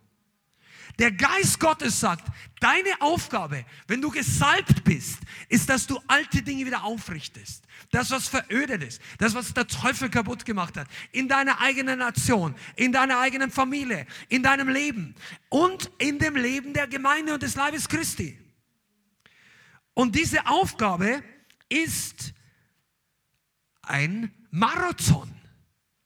[0.98, 2.26] Der Geist Gottes sagt,
[2.60, 5.18] deine Aufgabe, wenn du gesalbt bist,
[5.48, 7.64] ist, dass du alte Dinge wieder aufrichtest.
[7.90, 12.54] Das, was verödet ist, das, was der Teufel kaputt gemacht hat, in deiner eigenen Nation,
[12.76, 15.14] in deiner eigenen Familie, in deinem Leben
[15.48, 18.38] und in dem Leben der Gemeinde und des Leibes Christi.
[19.94, 21.22] Und diese Aufgabe
[21.68, 22.32] ist
[23.82, 25.34] ein Marathon.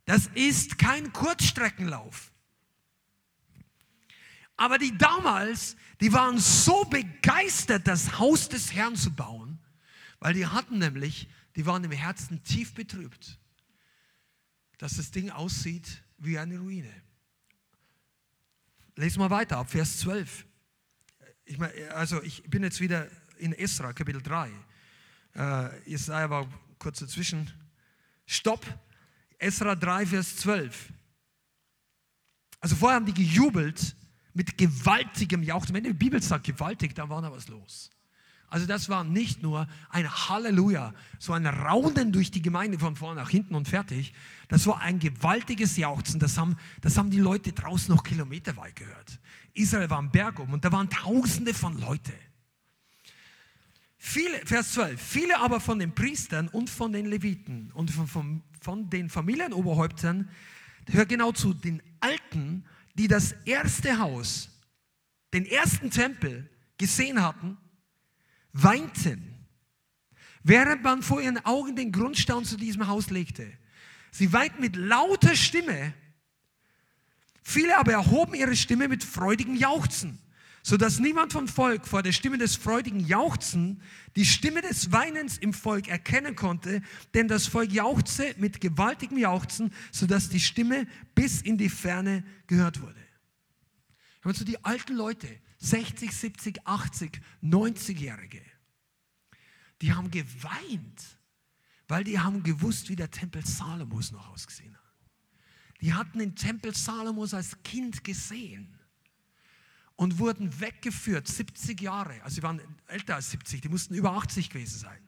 [0.05, 2.33] Das ist kein Kurzstreckenlauf.
[4.57, 9.59] Aber die damals, die waren so begeistert, das Haus des Herrn zu bauen,
[10.19, 13.39] weil die hatten nämlich, die waren im Herzen tief betrübt,
[14.79, 16.93] dass das Ding aussieht wie eine Ruine.
[18.95, 20.47] Lesen wir weiter, ab Vers 12.
[21.45, 24.51] Ich mein, also ich bin jetzt wieder in Esra, Kapitel 3.
[25.35, 26.47] Äh, Jesaja war
[26.79, 27.51] kurz dazwischen.
[28.27, 28.65] Stopp.
[29.39, 30.93] Esra 3, Vers 12.
[32.61, 33.95] Also vorher haben die gejubelt
[34.33, 35.75] mit gewaltigem Jauchzen.
[35.75, 37.91] Wenn die Bibel sagt gewaltig, dann war da was los.
[38.49, 43.21] Also das war nicht nur ein Halleluja, so ein Raunen durch die Gemeinde von vorne
[43.21, 44.15] nach hinten und fertig.
[44.49, 46.21] Das war ein gewaltiges Jauchzen.
[46.21, 49.19] Das haben, das haben die Leute draußen noch kilometerweit gehört.
[49.55, 52.13] Israel war am Berg oben und da waren Tausende von Leuten.
[54.09, 58.43] Viele, Vers 12, viele aber von den Priestern und von den Leviten und von, von,
[58.61, 60.31] von den Familienoberhäuptern,
[60.93, 62.65] hör genau zu, den Alten,
[62.95, 64.49] die das erste Haus,
[65.35, 67.59] den ersten Tempel gesehen hatten,
[68.53, 69.45] weinten,
[70.45, 73.53] während man vor ihren Augen den Grundstein zu diesem Haus legte.
[74.13, 75.95] Sie weinten mit lauter Stimme,
[77.43, 80.21] viele aber erhoben ihre Stimme mit freudigem Jauchzen,
[80.67, 83.81] sodass niemand vom Volk vor der Stimme des freudigen Jauchzen
[84.17, 86.83] die Stimme des Weinens im Volk erkennen konnte,
[87.15, 92.81] denn das Volk jauchzte mit gewaltigem Jauchzen, sodass die Stimme bis in die Ferne gehört
[92.83, 92.99] wurde.
[94.23, 98.43] Hör mal zu, die alten Leute, 60, 70, 80, 90-Jährige,
[99.83, 101.21] die haben geweint,
[101.87, 104.83] weil die haben gewusst, wie der Tempel Salomos noch ausgesehen hat.
[105.81, 108.76] Die hatten den Tempel Salomos als Kind gesehen
[109.97, 112.23] und wurden weggeführt, 70 Jahre.
[112.23, 115.03] Also sie waren älter als 70, die mussten über 80 gewesen sein.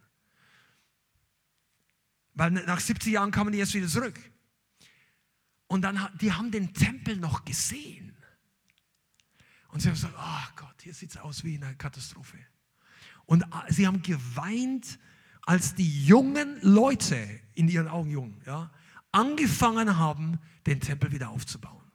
[2.35, 4.19] Weil nach 70 Jahren kamen die erst wieder zurück.
[5.67, 8.17] Und dann, die haben den Tempel noch gesehen.
[9.69, 12.39] Und sie haben gesagt, oh Gott, hier sieht es aus wie eine Katastrophe.
[13.27, 14.99] Und äh, sie haben geweint,
[15.43, 18.71] als die jungen Leute, in ihren Augen jung, ja,
[19.13, 21.88] angefangen haben, den Tempel wieder aufzubauen.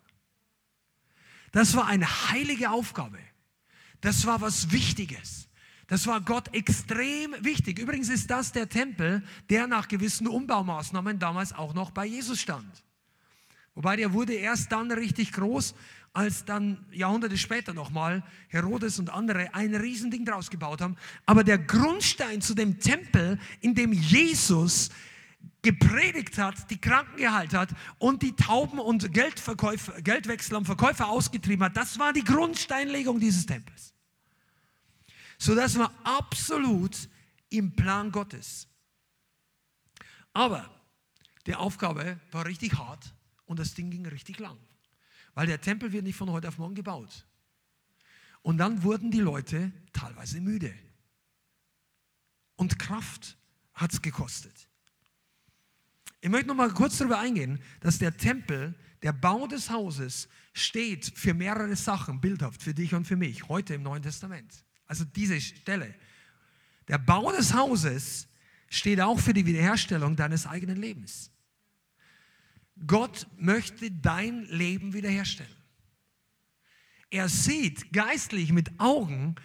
[1.54, 3.20] Das war eine heilige Aufgabe.
[4.02, 5.48] Das war was Wichtiges.
[5.88, 7.78] Das war Gott extrem wichtig.
[7.80, 12.84] Übrigens ist das der Tempel, der nach gewissen Umbaumaßnahmen damals auch noch bei Jesus stand.
[13.76, 15.76] Wobei der wurde erst dann richtig groß,
[16.12, 20.96] als dann Jahrhunderte später nochmal Herodes und andere ein Riesending draus gebaut haben.
[21.28, 24.90] Aber der Grundstein zu dem Tempel, in dem Jesus
[25.64, 31.66] gepredigt hat, die Kranken geheilt hat und die Tauben und Geldverkäufer, Geldwechsler und Verkäufer ausgetrieben
[31.66, 33.94] hat, das war die Grundsteinlegung dieses Tempels.
[35.40, 37.10] So das war absolut
[37.50, 38.68] im Plan Gottes.
[40.34, 40.70] Aber
[41.48, 43.14] die Aufgabe war richtig hart
[43.46, 44.58] und das Ding ging richtig lang.
[45.34, 47.26] Weil der Tempel wird nicht von heute auf morgen gebaut.
[48.42, 50.74] Und dann wurden die Leute teilweise müde.
[52.56, 53.38] Und Kraft
[53.74, 54.68] hat es gekostet.
[56.24, 61.12] Ich möchte noch mal kurz darüber eingehen, dass der Tempel, der Bau des Hauses, steht
[61.18, 64.64] für mehrere Sachen, bildhaft für dich und für mich, heute im Neuen Testament.
[64.86, 65.94] Also diese Stelle.
[66.88, 68.30] Der Bau des Hauses
[68.70, 71.30] steht auch für die Wiederherstellung deines eigenen Lebens.
[72.88, 75.52] Gott möchte dein Leben wiederherstellen.
[77.10, 79.36] Er sieht geistlich mit Augen,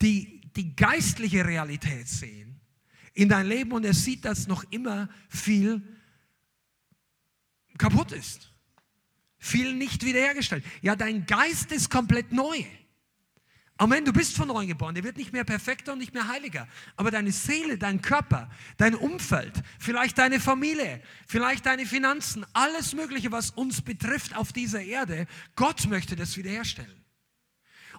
[0.00, 2.49] die die geistliche Realität sehen
[3.14, 5.82] in dein Leben und er sieht, dass noch immer viel
[7.78, 8.52] kaputt ist.
[9.38, 10.64] Viel nicht wiederhergestellt.
[10.82, 12.64] Ja, dein Geist ist komplett neu.
[13.78, 14.94] Amen, du bist von neu geboren.
[14.94, 16.68] Der wird nicht mehr perfekter und nicht mehr heiliger.
[16.96, 23.32] Aber deine Seele, dein Körper, dein Umfeld, vielleicht deine Familie, vielleicht deine Finanzen, alles Mögliche,
[23.32, 27.02] was uns betrifft auf dieser Erde, Gott möchte das wiederherstellen.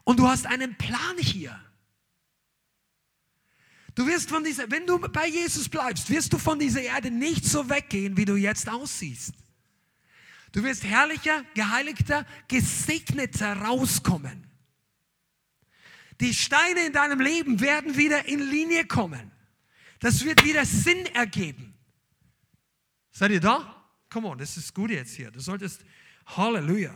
[0.03, 1.59] Und du hast einen Plan hier.
[3.95, 7.45] Du wirst von dieser, wenn du bei Jesus bleibst, wirst du von dieser Erde nicht
[7.45, 9.33] so weggehen, wie du jetzt aussiehst.
[10.51, 14.47] Du wirst herrlicher, geheiligter, gesegneter rauskommen.
[16.19, 19.31] Die Steine in deinem Leben werden wieder in Linie kommen.
[19.99, 21.73] Das wird wieder Sinn ergeben.
[23.11, 23.85] Seid ihr da?
[24.09, 25.31] Come on, das ist gut jetzt hier.
[25.31, 25.83] Du solltest,
[26.25, 26.93] Halleluja.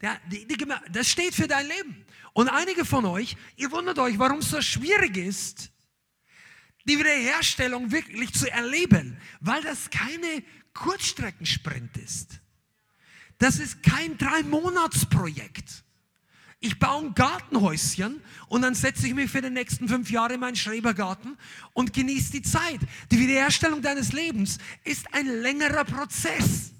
[0.00, 2.06] Der, die, die, das steht für dein Leben.
[2.32, 5.70] Und einige von euch, ihr wundert euch, warum es so schwierig ist,
[6.86, 12.40] die Wiederherstellung wirklich zu erleben, weil das keine Kurzstreckensprint ist.
[13.38, 15.84] Das ist kein Drei-Monats-Projekt.
[16.62, 20.40] Ich baue ein Gartenhäuschen und dann setze ich mich für die nächsten fünf Jahre in
[20.40, 21.38] meinen Schrebergarten
[21.72, 22.80] und genieße die Zeit.
[23.10, 26.72] Die Wiederherstellung deines Lebens ist ein längerer Prozess.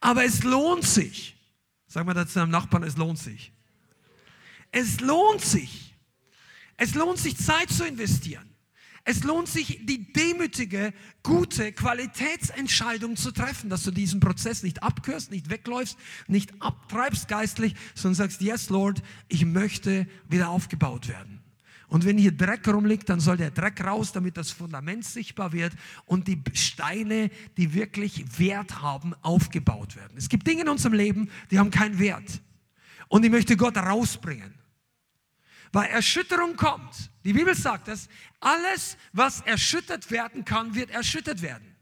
[0.00, 1.36] Aber es lohnt sich.
[1.92, 3.52] Sag mal dazu deinem Nachbarn, es lohnt sich.
[4.70, 5.96] Es lohnt sich.
[6.76, 8.48] Es lohnt sich, Zeit zu investieren.
[9.02, 15.32] Es lohnt sich, die demütige, gute Qualitätsentscheidung zu treffen, dass du diesen Prozess nicht abkürst,
[15.32, 15.98] nicht wegläufst,
[16.28, 21.39] nicht abtreibst geistlich, sondern sagst, yes, Lord, ich möchte wieder aufgebaut werden.
[21.90, 25.72] Und wenn hier Dreck rumliegt, dann soll der Dreck raus, damit das Fundament sichtbar wird
[26.06, 30.16] und die Steine, die wirklich Wert haben, aufgebaut werden.
[30.16, 32.40] Es gibt Dinge in unserem Leben, die haben keinen Wert.
[33.08, 34.54] Und ich möchte Gott rausbringen.
[35.72, 37.10] Weil Erschütterung kommt.
[37.24, 41.76] Die Bibel sagt das, alles, was erschüttert werden kann, wird erschüttert werden.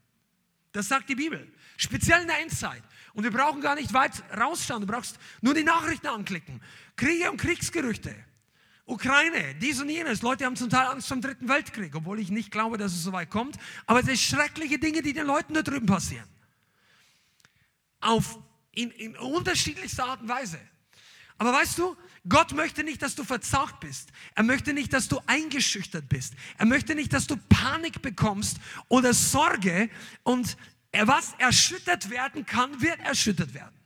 [0.72, 1.52] Das sagt die Bibel.
[1.76, 2.82] Speziell in der Endzeit.
[3.12, 4.80] Und wir brauchen gar nicht weit rausschauen.
[4.80, 6.62] Du brauchst nur die Nachrichten anklicken.
[6.96, 8.14] Kriege und Kriegsgerüchte.
[8.88, 10.22] Ukraine, dies und jenes.
[10.22, 13.12] Leute haben zum Teil Angst vom Dritten Weltkrieg, obwohl ich nicht glaube, dass es so
[13.12, 13.58] weit kommt.
[13.86, 16.26] Aber es sind schreckliche Dinge, die den Leuten da drüben passieren.
[18.00, 18.38] Auf,
[18.72, 20.58] in, in unterschiedlichster Art und Weise.
[21.36, 21.96] Aber weißt du,
[22.26, 24.10] Gott möchte nicht, dass du verzagt bist.
[24.34, 26.32] Er möchte nicht, dass du eingeschüchtert bist.
[26.56, 28.56] Er möchte nicht, dass du Panik bekommst
[28.88, 29.90] oder Sorge.
[30.22, 30.56] Und
[30.92, 33.77] was erschüttert werden kann, wird erschüttert werden.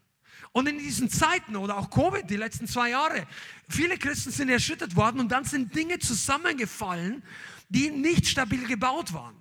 [0.52, 3.26] Und in diesen Zeiten oder auch Covid, die letzten zwei Jahre,
[3.68, 7.22] viele Christen sind erschüttert worden und dann sind Dinge zusammengefallen,
[7.70, 9.34] die nicht stabil gebaut waren.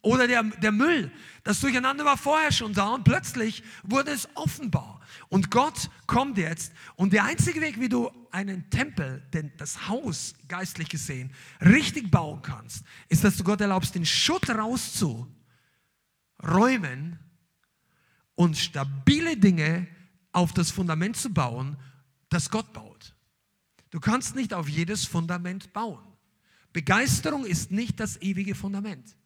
[0.00, 1.12] Oder der, der Müll,
[1.44, 5.00] das Durcheinander war vorher schon da und plötzlich wurde es offenbar.
[5.28, 10.34] Und Gott kommt jetzt und der einzige Weg, wie du einen Tempel, denn das Haus
[10.48, 15.30] geistlich gesehen, richtig bauen kannst, ist, dass du Gott erlaubst, den Schutt rauszuräumen
[18.34, 19.86] und stabile Dinge
[20.32, 21.76] auf das Fundament zu bauen,
[22.28, 23.14] das Gott baut.
[23.90, 26.02] Du kannst nicht auf jedes Fundament bauen.
[26.72, 29.16] Begeisterung ist nicht das ewige Fundament.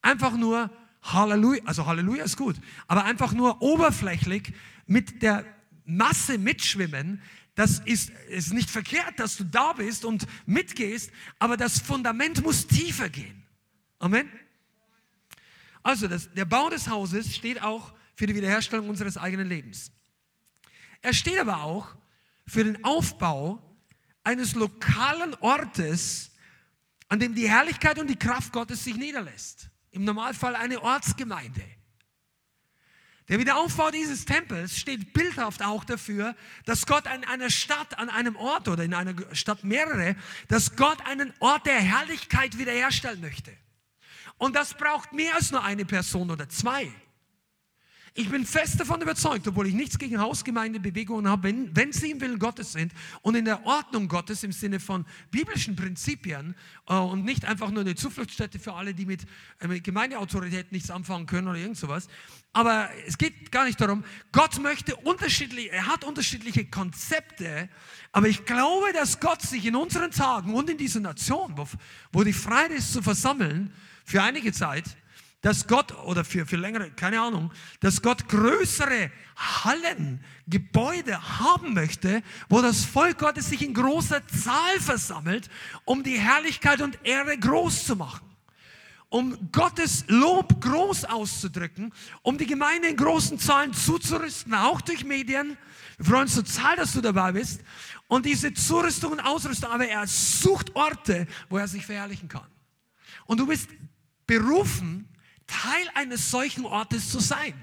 [0.00, 0.70] Einfach nur
[1.02, 4.52] Halleluja, also Halleluja ist gut, aber einfach nur oberflächlich
[4.86, 5.44] mit der
[5.84, 7.20] Masse mitschwimmen,
[7.54, 12.66] das ist, ist nicht verkehrt, dass du da bist und mitgehst, aber das Fundament muss
[12.66, 13.42] tiefer gehen.
[13.98, 14.30] Amen.
[15.82, 19.90] Also das, der Bau des Hauses steht auch für die Wiederherstellung unseres eigenen Lebens.
[21.00, 21.88] Er steht aber auch
[22.46, 23.60] für den Aufbau
[24.22, 26.30] eines lokalen Ortes,
[27.08, 29.70] an dem die Herrlichkeit und die Kraft Gottes sich niederlässt.
[29.90, 31.64] Im Normalfall eine Ortsgemeinde.
[33.26, 38.36] Der Wiederaufbau dieses Tempels steht bildhaft auch dafür, dass Gott an einer Stadt, an einem
[38.36, 40.14] Ort oder in einer Stadt mehrere,
[40.46, 43.52] dass Gott einen Ort der Herrlichkeit wiederherstellen möchte.
[44.38, 46.88] Und das braucht mehr als nur eine Person oder zwei.
[48.14, 52.20] Ich bin fest davon überzeugt, obwohl ich nichts gegen Hausgemeindebewegungen habe, wenn, wenn sie im
[52.20, 56.54] Willen Gottes sind und in der Ordnung Gottes im Sinne von biblischen Prinzipien
[56.88, 59.22] äh, und nicht einfach nur eine Zufluchtsstätte für alle, die mit,
[59.60, 62.06] äh, mit Gemeindeautorität nichts anfangen können oder irgend sowas.
[62.52, 64.04] Aber es geht gar nicht darum.
[64.30, 67.70] Gott möchte unterschiedliche, er hat unterschiedliche Konzepte,
[68.12, 71.66] aber ich glaube, dass Gott sich in unseren Tagen und in dieser Nation, wo,
[72.12, 73.72] wo die Freiheit ist zu versammeln,
[74.04, 74.84] für einige Zeit,
[75.42, 82.22] dass Gott, oder für, für längere, keine Ahnung, dass Gott größere Hallen, Gebäude haben möchte,
[82.48, 85.50] wo das Volk Gottes sich in großer Zahl versammelt,
[85.84, 88.20] um die Herrlichkeit und Ehre groß zu machen.
[89.08, 95.58] Um Gottes Lob groß auszudrücken, um die Gemeinde in großen Zahlen zuzurüsten, auch durch Medien.
[95.98, 97.62] Wir freuen uns total, dass du dabei bist.
[98.06, 102.46] Und diese Zurüstung und Ausrüstung, aber er sucht Orte, wo er sich verherrlichen kann.
[103.26, 103.68] Und du bist
[104.26, 105.08] berufen,
[105.52, 107.54] Teil eines solchen Ortes zu sein.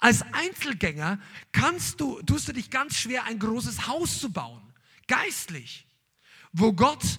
[0.00, 1.18] Als Einzelgänger
[1.52, 4.62] kannst du, tust du dich ganz schwer, ein großes Haus zu bauen,
[5.06, 5.86] geistlich,
[6.52, 7.18] wo Gott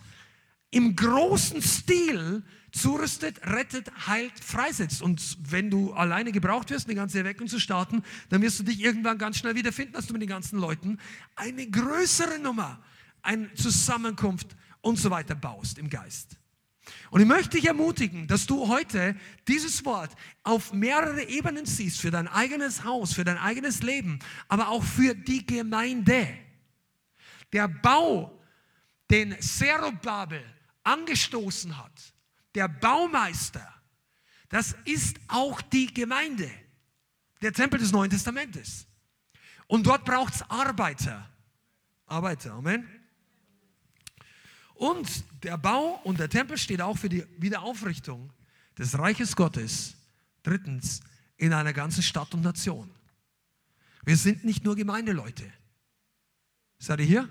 [0.72, 5.02] im großen Stil zurüstet, rettet, heilt, freisetzt.
[5.02, 8.80] Und wenn du alleine gebraucht wirst, eine ganze Erweckung zu starten, dann wirst du dich
[8.80, 11.00] irgendwann ganz schnell wiederfinden, dass du mit den ganzen Leuten
[11.36, 12.82] eine größere Nummer,
[13.22, 16.39] eine Zusammenkunft und so weiter baust im Geist.
[17.12, 19.16] Und ich möchte dich ermutigen, dass du heute
[19.48, 20.12] dieses Wort
[20.44, 25.16] auf mehrere Ebenen siehst, für dein eigenes Haus, für dein eigenes Leben, aber auch für
[25.16, 26.28] die Gemeinde.
[27.52, 28.40] Der Bau,
[29.10, 30.44] den Zerubabel
[30.84, 32.14] angestoßen hat,
[32.54, 33.68] der Baumeister,
[34.50, 36.50] das ist auch die Gemeinde,
[37.42, 38.88] der Tempel des Neuen Testamentes.
[39.68, 41.30] Und dort braucht es Arbeiter.
[42.06, 42.99] Arbeiter, Amen.
[44.80, 48.32] Und der Bau und der Tempel steht auch für die Wiederaufrichtung
[48.78, 49.96] des Reiches Gottes.
[50.42, 51.02] Drittens,
[51.36, 52.90] in einer ganzen Stadt und Nation.
[54.06, 55.44] Wir sind nicht nur Gemeindeleute.
[56.78, 57.30] Seid ihr hier?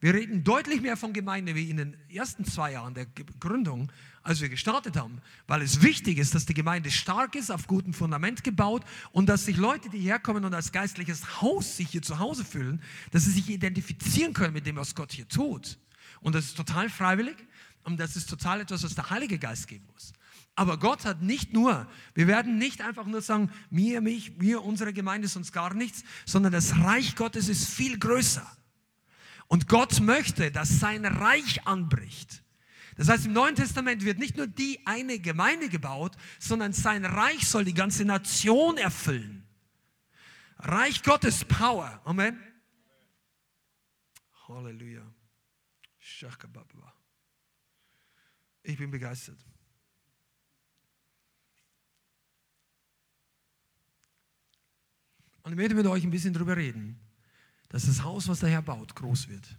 [0.00, 3.04] Wir reden deutlich mehr von Gemeinde wie in den ersten zwei Jahren der
[3.38, 7.66] Gründung, als wir gestartet haben, weil es wichtig ist, dass die Gemeinde stark ist, auf
[7.66, 8.82] gutem Fundament gebaut
[9.12, 12.80] und dass sich Leute, die herkommen und als geistliches Haus sich hier zu Hause fühlen,
[13.10, 15.76] dass sie sich identifizieren können mit dem, was Gott hier tut.
[16.20, 17.36] Und das ist total freiwillig
[17.84, 20.12] und das ist total etwas, was der Heilige Geist geben muss.
[20.54, 24.92] Aber Gott hat nicht nur, wir werden nicht einfach nur sagen, mir, mich, mir, unsere
[24.92, 28.46] Gemeinde ist uns gar nichts, sondern das Reich Gottes ist viel größer.
[29.46, 32.42] Und Gott möchte, dass sein Reich anbricht.
[32.96, 37.46] Das heißt, im Neuen Testament wird nicht nur die eine Gemeinde gebaut, sondern sein Reich
[37.46, 39.46] soll die ganze Nation erfüllen.
[40.58, 42.00] Reich Gottes Power.
[42.04, 42.36] Amen.
[44.48, 45.02] Halleluja.
[48.62, 49.38] Ich bin begeistert.
[55.42, 57.00] Und ich möchte mit euch ein bisschen darüber reden
[57.68, 59.56] dass das Haus, was der Herr baut, groß wird.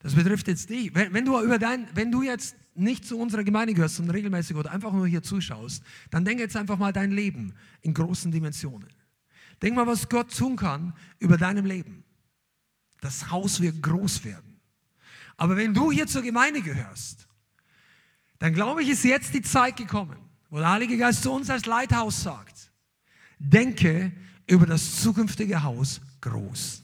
[0.00, 0.94] Das betrifft jetzt dich.
[0.94, 4.56] Wenn, wenn, du über dein, wenn du jetzt nicht zu unserer Gemeinde gehörst, sondern regelmäßig
[4.56, 8.88] oder einfach nur hier zuschaust, dann denke jetzt einfach mal dein Leben in großen Dimensionen.
[9.60, 12.02] Denk mal, was Gott tun kann über deinem Leben.
[13.00, 14.60] Das Haus wird groß werden.
[15.36, 17.26] Aber wenn du hier zur Gemeinde gehörst,
[18.38, 20.18] dann glaube ich, ist jetzt die Zeit gekommen,
[20.50, 22.70] wo der Heilige Geist zu uns als Leithaus sagt,
[23.38, 24.12] denke
[24.46, 26.82] über das zukünftige Haus groß.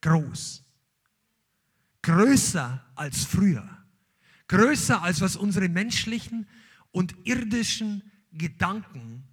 [0.00, 0.64] Groß.
[2.02, 3.68] Größer als früher.
[4.48, 6.48] Größer als was unsere menschlichen
[6.90, 9.24] und irdischen Gedanken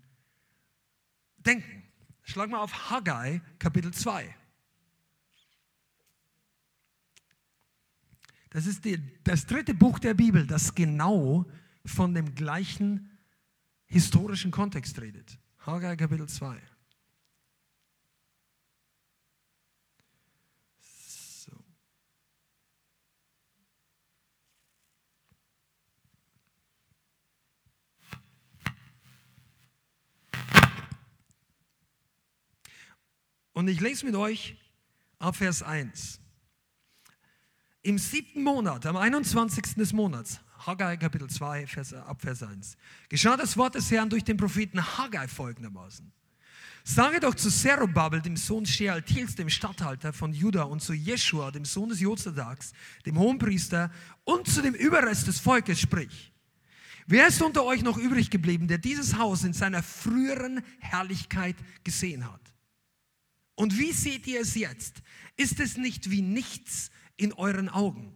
[1.38, 1.84] denken.
[2.24, 4.36] Schlag mal auf Haggai Kapitel 2.
[8.56, 11.45] Das ist die, das dritte Buch der Bibel, das genau
[11.84, 13.12] von dem gleichen
[13.86, 15.38] historischen Kontext redet.
[15.60, 16.56] Haggai Kapitel 2.
[33.51, 34.56] Und ich lese mit euch
[35.20, 36.22] ab Vers 1.
[37.86, 39.75] Im siebten Monat, am 21.
[39.75, 42.77] des Monats, Haggai Kapitel 2, Vers, ab Vers 1,
[43.09, 46.11] geschah das Wort des Herrn durch den Propheten Haggai folgendermaßen.
[46.83, 51.63] Sage doch zu Zerubabel, dem Sohn Shealtiels, dem Statthalter von Juda, und zu Jeschua, dem
[51.63, 52.73] Sohn des Jozadaks,
[53.05, 53.91] dem Hohenpriester,
[54.23, 56.33] und zu dem Überrest des Volkes, sprich,
[57.05, 62.25] wer ist unter euch noch übrig geblieben, der dieses Haus in seiner früheren Herrlichkeit gesehen
[62.25, 62.41] hat?
[63.53, 65.03] Und wie seht ihr es jetzt?
[65.38, 68.16] Ist es nicht wie nichts in euren Augen?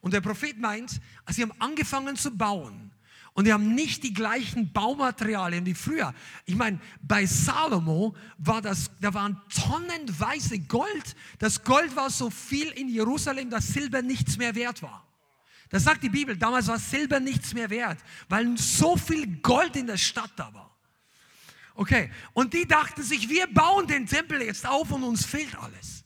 [0.00, 2.92] Und der Prophet meint, sie haben angefangen zu bauen
[3.38, 6.12] und die haben nicht die gleichen Baumaterialien wie früher.
[6.44, 11.14] Ich meine, bei Salomo war das, da waren tonnenweise Gold.
[11.38, 15.06] Das Gold war so viel in Jerusalem, dass Silber nichts mehr wert war.
[15.70, 16.36] Das sagt die Bibel.
[16.36, 17.98] Damals war Silber nichts mehr wert,
[18.28, 20.76] weil so viel Gold in der Stadt da war.
[21.74, 26.02] Okay, und die dachten sich, wir bauen den Tempel jetzt auf und uns fehlt alles.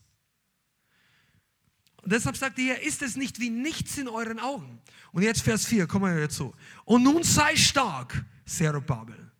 [2.03, 4.81] Und deshalb sagt er, ist es nicht wie nichts in euren Augen.
[5.13, 6.53] Und jetzt Vers 4, kommen wir dazu.
[6.83, 9.31] Und nun sei stark, Zerubabel,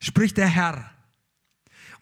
[0.00, 0.90] spricht der Herr.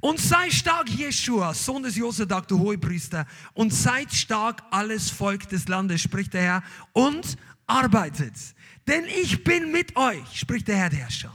[0.01, 5.69] Und sei stark, Jeshua, Sohn des Josedak, du Hohepriester, und seid stark, alles Volk des
[5.69, 6.63] Landes, spricht der Herr,
[6.93, 7.37] und
[7.67, 8.35] arbeitet.
[8.87, 11.33] Denn ich bin mit euch, spricht der Herr der Herrscher.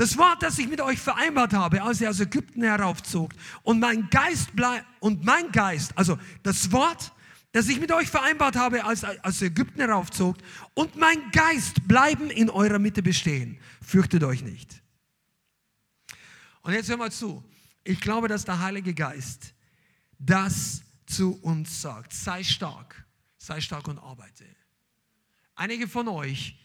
[0.00, 3.34] Das Wort, das ich mit euch vereinbart habe, als ihr aus Ägypten heraufzog
[3.64, 7.12] und mein Geist bleibt und mein Geist, also das Wort,
[7.52, 10.38] das ich mit euch vereinbart habe, als aus Ägypten heraufzog
[10.72, 13.58] und mein Geist bleiben in eurer Mitte bestehen.
[13.82, 14.82] Fürchtet euch nicht.
[16.62, 17.44] Und jetzt hör mal zu.
[17.84, 19.52] Ich glaube, dass der Heilige Geist
[20.18, 22.14] das zu uns sagt.
[22.14, 23.04] Sei stark,
[23.36, 24.46] sei stark und arbeite.
[25.56, 26.58] Einige von euch,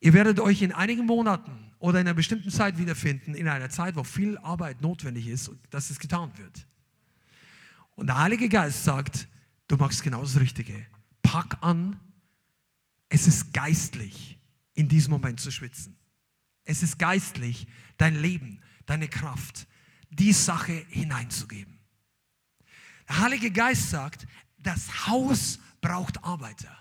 [0.00, 3.96] ihr werdet euch in einigen Monaten oder in einer bestimmten Zeit wiederfinden, in einer Zeit,
[3.96, 6.66] wo viel Arbeit notwendig ist, dass es getan wird.
[7.94, 9.28] Und der Heilige Geist sagt,
[9.68, 10.86] du machst genau das Richtige.
[11.22, 11.98] Pack an,
[13.08, 14.38] es ist geistlich,
[14.74, 15.96] in diesem Moment zu schwitzen.
[16.64, 17.66] Es ist geistlich,
[17.96, 19.66] dein Leben, deine Kraft,
[20.10, 21.78] die Sache hineinzugeben.
[23.08, 24.26] Der Heilige Geist sagt,
[24.58, 26.76] das Haus braucht Arbeiter.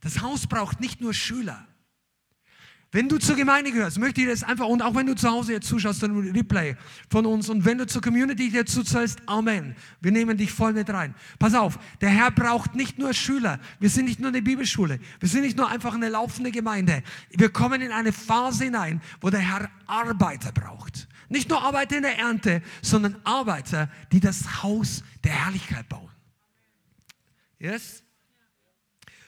[0.00, 1.66] Das Haus braucht nicht nur Schüler.
[2.96, 5.52] Wenn du zur Gemeinde gehörst, möchte ich das einfach, und auch wenn du zu Hause
[5.52, 6.76] jetzt zuschaust, dann Replay
[7.10, 9.76] von uns, und wenn du zur Community dazu zählst, Amen.
[10.00, 11.14] Wir nehmen dich voll mit rein.
[11.38, 13.60] Pass auf, der Herr braucht nicht nur Schüler.
[13.80, 14.98] Wir sind nicht nur eine Bibelschule.
[15.20, 17.02] Wir sind nicht nur einfach eine laufende Gemeinde.
[17.32, 21.06] Wir kommen in eine Phase hinein, wo der Herr Arbeiter braucht.
[21.28, 26.08] Nicht nur Arbeiter in der Ernte, sondern Arbeiter, die das Haus der Herrlichkeit bauen.
[27.58, 28.02] Yes?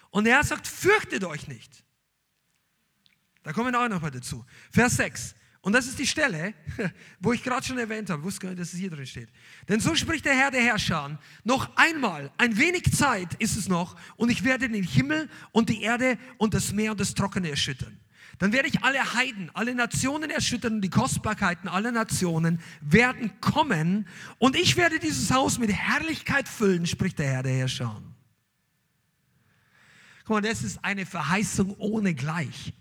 [0.08, 1.84] Und er sagt, fürchtet euch nicht.
[3.49, 4.44] Da kommen wir auch noch mal dazu.
[4.70, 5.34] Vers 6.
[5.62, 6.53] Und das ist die Stelle,
[7.18, 9.30] wo ich gerade schon erwähnt habe, ich wusste gar nicht, dass es hier drin steht.
[9.70, 13.96] Denn so spricht der Herr der Herrscher, noch einmal, ein wenig Zeit ist es noch,
[14.16, 17.99] und ich werde den Himmel und die Erde und das Meer und das Trockene erschüttern.
[18.38, 24.07] Dann werde ich alle Heiden, alle Nationen erschüttern und die Kostbarkeiten aller Nationen werden kommen
[24.36, 28.03] und ich werde dieses Haus mit Herrlichkeit füllen, spricht der Herr der Herrscher.
[30.26, 32.74] Guck mal, das ist eine Verheißung ohne Gleich.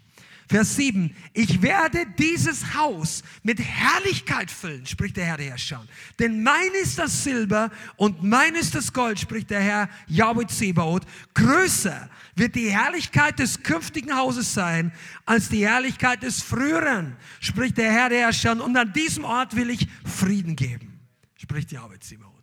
[0.50, 5.86] Vers 7, ich werde dieses Haus mit Herrlichkeit füllen, spricht der Herr der Herrscher.
[6.20, 11.06] Denn mein ist das Silber und mein ist das Gold, spricht der Herr Yahweh Zebaoth.
[11.34, 14.94] Größer wird die Herrlichkeit des künftigen Hauses sein
[15.26, 18.64] als die Herrlichkeit des früheren, spricht der Herr der Herrscher.
[18.64, 20.98] Und an diesem Ort will ich Frieden geben,
[21.36, 22.34] spricht Yahweh Zebaoth.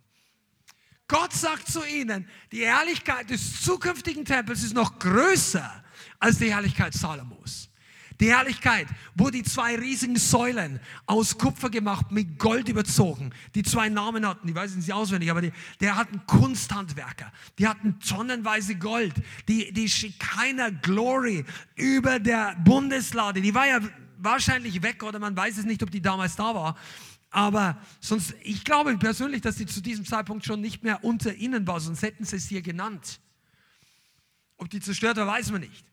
[1.07, 5.83] Gott sagt zu ihnen, die Herrlichkeit des zukünftigen Tempels ist noch größer
[6.19, 7.69] als die Herrlichkeit Salomos.
[8.19, 13.89] Die Herrlichkeit, wo die zwei riesigen Säulen aus Kupfer gemacht, mit Gold überzogen, die zwei
[13.89, 15.51] Namen hatten, die weiß ich nicht auswendig, aber die,
[15.81, 19.13] die hatten Kunsthandwerker, die hatten tonnenweise Gold,
[19.47, 21.43] die, die Shekinah Glory
[21.75, 23.79] über der Bundeslade, die war ja
[24.17, 26.77] wahrscheinlich weg oder man weiß es nicht, ob die damals da war.
[27.31, 31.67] Aber sonst, ich glaube persönlich, dass sie zu diesem Zeitpunkt schon nicht mehr unter ihnen
[31.67, 33.19] war, sonst hätten sie es hier genannt.
[34.55, 35.85] Ob die zerstört war, weiß man nicht.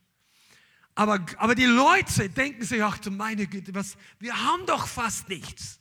[0.94, 5.28] Aber, aber die Leute denken sich, ach du meine Güte, was, wir haben doch fast
[5.28, 5.78] nichts.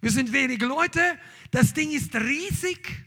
[0.00, 1.00] Wir sind wenige Leute,
[1.50, 3.04] das Ding ist riesig.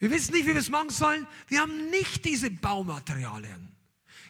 [0.00, 1.26] Wir wissen nicht, wie wir es machen sollen.
[1.46, 3.68] Wir haben nicht diese Baumaterialien.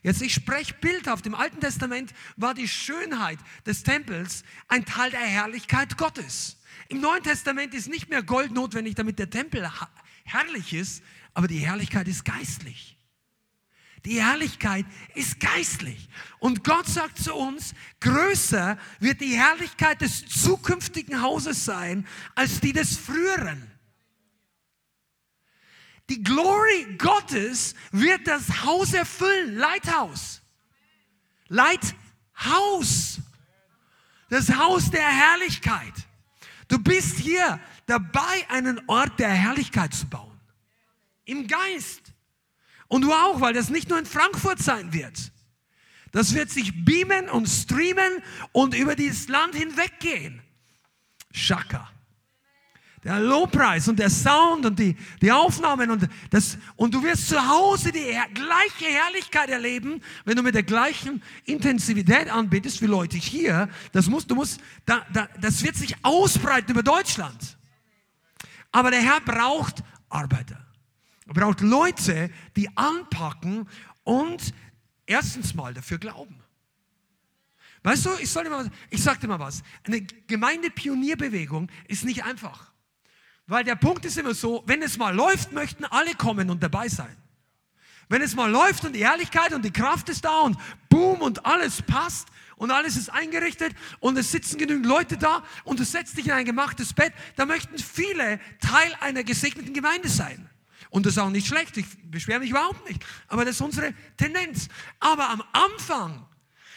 [0.03, 1.25] Jetzt, ich spreche bildhaft.
[1.27, 6.59] Im Alten Testament war die Schönheit des Tempels ein Teil der Herrlichkeit Gottes.
[6.89, 9.71] Im Neuen Testament ist nicht mehr Gold notwendig, damit der Tempel
[10.25, 11.03] herrlich ist,
[11.33, 12.99] aber die Herrlichkeit ist geistlich.
[14.05, 14.85] Die Herrlichkeit
[15.15, 16.09] ist geistlich.
[16.41, 22.73] Und Gott sagt zu uns, größer wird die Herrlichkeit des zukünftigen Hauses sein als die
[22.73, 23.71] des früheren.
[26.11, 29.57] Die Glory Gottes wird das Haus erfüllen.
[29.57, 30.43] Lighthouse.
[31.49, 33.21] Lighthouse.
[34.29, 35.95] Das Haus der Herrlichkeit.
[36.67, 40.41] Du bist hier dabei, einen Ort der Herrlichkeit zu bauen.
[41.25, 42.12] Im Geist.
[42.93, 45.33] Und du auch, weil das nicht nur in Frankfurt sein wird.
[46.11, 48.23] Das wird sich beamen und streamen
[48.53, 50.43] und über dieses Land hinweggehen.
[51.33, 51.91] Shaka.
[53.03, 57.49] Der Lobpreis und der Sound und die, die Aufnahmen und das, und du wirst zu
[57.49, 63.71] Hause die gleiche Herrlichkeit erleben, wenn du mit der gleichen Intensivität anbetest wie Leute hier.
[63.93, 67.57] Das musst, du musst, da, da, das wird sich ausbreiten über Deutschland.
[68.71, 70.62] Aber der Herr braucht Arbeiter.
[71.33, 73.69] Braucht Leute, die anpacken
[74.05, 74.55] und
[75.07, 76.43] erstens mal dafür glauben.
[77.83, 79.63] Weißt du, ich, soll dir mal, ich sag dir mal was.
[79.85, 82.73] Eine Gemeindepionierbewegung ist nicht einfach.
[83.47, 86.89] Weil der Punkt ist immer so, wenn es mal läuft, möchten alle kommen und dabei
[86.89, 87.17] sein.
[88.09, 90.57] Wenn es mal läuft und die Ehrlichkeit und die Kraft ist da und
[90.89, 95.81] boom und alles passt und alles ist eingerichtet und es sitzen genügend Leute da und
[95.81, 100.49] du setzt dich in ein gemachtes Bett, da möchten viele Teil einer gesegneten Gemeinde sein.
[100.93, 103.03] Und das ist auch nicht schlecht, ich beschwere mich überhaupt nicht.
[103.29, 104.69] Aber das ist unsere Tendenz.
[105.01, 106.27] Aber am Anfang,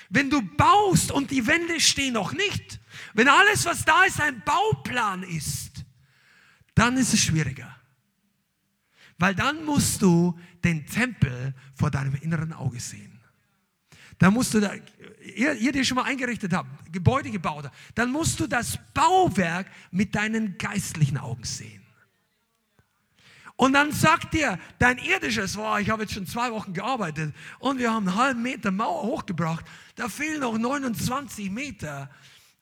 [0.10, 2.80] wenn du baust und die Wände stehen noch nicht,
[3.14, 5.84] wenn alles, was da ist, ein Bauplan ist,
[6.76, 7.76] dann ist es schwieriger.
[9.18, 13.20] Weil dann musst du den Tempel vor deinem inneren Auge sehen.
[14.18, 14.76] Da musst du, da,
[15.36, 19.70] ihr, ihr, die schon mal eingerichtet habt, Gebäude gebaut habt, dann musst du das Bauwerk
[19.92, 21.85] mit deinen geistlichen Augen sehen.
[23.58, 27.80] Und dann sagt dir dein irdisches, wow, ich habe jetzt schon zwei Wochen gearbeitet und
[27.80, 32.10] wir haben einen halben Meter Mauer hochgebracht, da fehlen noch 29 Meter.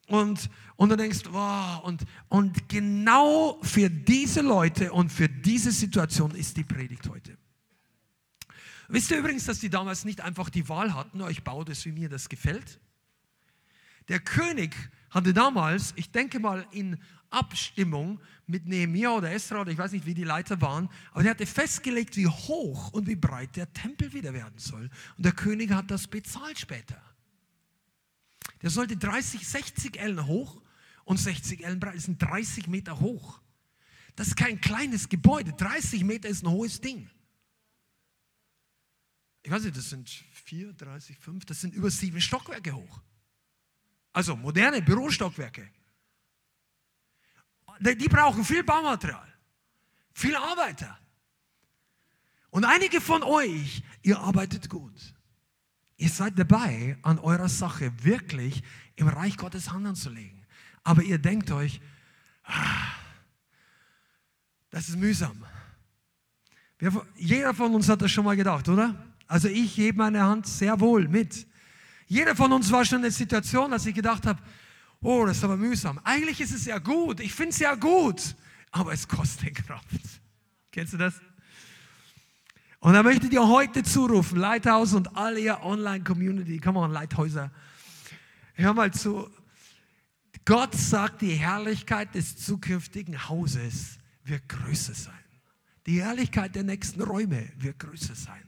[0.07, 6.31] Und, und du denkst, wow, und, und genau für diese Leute und für diese Situation
[6.31, 7.37] ist die Predigt heute.
[8.89, 11.91] Wisst ihr übrigens, dass die damals nicht einfach die Wahl hatten, ich baue das, wie
[11.91, 12.79] mir das gefällt?
[14.09, 14.75] Der König
[15.09, 20.05] hatte damals, ich denke mal in Abstimmung mit Nehemiah oder Esra oder ich weiß nicht,
[20.05, 24.11] wie die Leiter waren, aber er hatte festgelegt, wie hoch und wie breit der Tempel
[24.13, 24.89] wieder werden soll.
[25.17, 27.01] Und der König hat das bezahlt später.
[28.61, 30.61] Der sollte 30, 60 Ellen hoch
[31.05, 31.95] und 60 Ellen breit.
[31.95, 33.41] Das sind 30 Meter hoch.
[34.15, 35.53] Das ist kein kleines Gebäude.
[35.53, 37.09] 30 Meter ist ein hohes Ding.
[39.43, 43.01] Ich weiß nicht, das sind 4, 30, 5, das sind über sieben Stockwerke hoch.
[44.13, 45.69] Also moderne Bürostockwerke.
[47.79, 49.27] Die brauchen viel Baumaterial,
[50.13, 50.97] viel Arbeiter.
[52.49, 55.13] Und einige von euch, ihr arbeitet gut.
[55.97, 58.61] Ihr seid dabei, an eurer Sache wirklich
[58.95, 60.45] im Reich Gottes Hand anzulegen.
[60.83, 61.81] Aber ihr denkt euch,
[62.43, 62.91] ah,
[64.69, 65.45] das ist mühsam.
[67.15, 68.95] Jeder von uns hat das schon mal gedacht, oder?
[69.27, 71.47] Also ich hebe meine Hand sehr wohl mit.
[72.07, 74.41] Jeder von uns war schon in der Situation, dass ich gedacht habe,
[75.03, 75.99] oh, das ist aber mühsam.
[76.03, 78.35] Eigentlich ist es ja gut, ich finde es ja gut,
[78.71, 79.85] aber es kostet Kraft.
[80.71, 81.21] Kennst du das?
[82.79, 87.51] Und da möchte ich dir heute zurufen, Lighthouse und alle ihr Online-Community, come on, Lighthäuser,
[88.55, 89.29] hör mal zu.
[90.45, 95.13] Gott sagt, die Herrlichkeit des zukünftigen Hauses wird größer sein.
[95.85, 98.43] Die Herrlichkeit der nächsten Räume wird größer sein.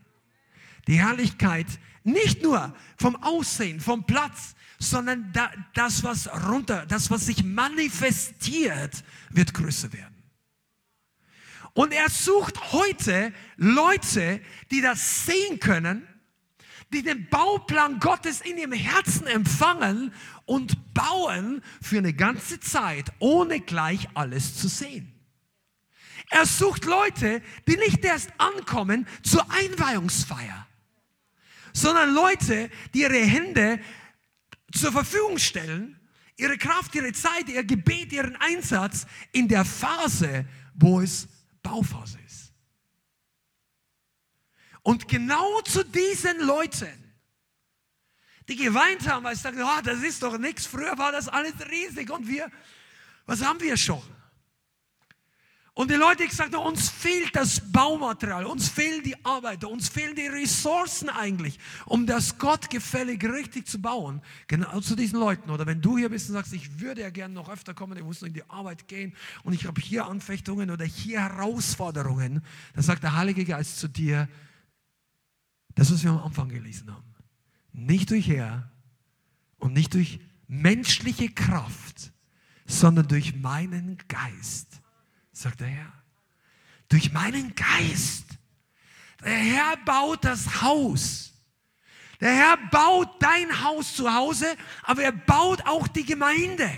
[0.87, 1.67] Die Herrlichkeit
[2.03, 5.33] nicht nur vom Aussehen, vom Platz, sondern
[5.73, 10.15] das, was runter, das, was sich manifestiert, wird größer werden.
[11.73, 16.07] Und er sucht heute Leute, die das sehen können,
[16.93, 20.13] die den Bauplan Gottes in ihrem Herzen empfangen
[20.45, 25.11] und bauen für eine ganze Zeit, ohne gleich alles zu sehen.
[26.29, 30.65] Er sucht Leute, die nicht erst ankommen zur Einweihungsfeier,
[31.73, 33.79] sondern Leute, die ihre Hände
[34.73, 35.99] zur Verfügung stellen,
[36.37, 41.27] ihre Kraft, ihre Zeit, ihr Gebet, ihren Einsatz in der Phase, wo es
[41.61, 42.53] Bauphase ist.
[44.81, 47.05] Und genau zu diesen Leuten,
[48.47, 51.53] die geweint haben, weil sie sagen, oh, das ist doch nichts, früher war das alles
[51.71, 52.51] riesig und wir,
[53.25, 54.03] was haben wir schon?
[55.77, 60.15] Und die Leute gesagt haben, uns fehlt das Baumaterial, uns fehlen die Arbeiter, uns fehlen
[60.15, 64.21] die Ressourcen eigentlich, um das Gottgefällig richtig zu bauen.
[64.47, 65.49] Genau zu diesen Leuten.
[65.49, 68.05] Oder wenn du hier bist und sagst, ich würde ja gerne noch öfter kommen, ich
[68.05, 69.13] muss noch in die Arbeit gehen
[69.43, 72.41] und ich habe hier Anfechtungen oder hier Herausforderungen,
[72.73, 74.29] dann sagt der Heilige Geist zu dir,
[75.75, 77.15] das, was wir am Anfang gelesen haben.
[77.73, 78.71] Nicht durch Herr
[79.57, 82.13] und nicht durch menschliche Kraft,
[82.65, 84.81] sondern durch meinen Geist
[85.37, 85.93] sagt der Herr.
[86.89, 88.25] Durch meinen Geist.
[89.23, 91.33] Der Herr baut das Haus.
[92.21, 96.69] Der Herr baut dein Haus zu Hause, aber er baut auch die Gemeinde.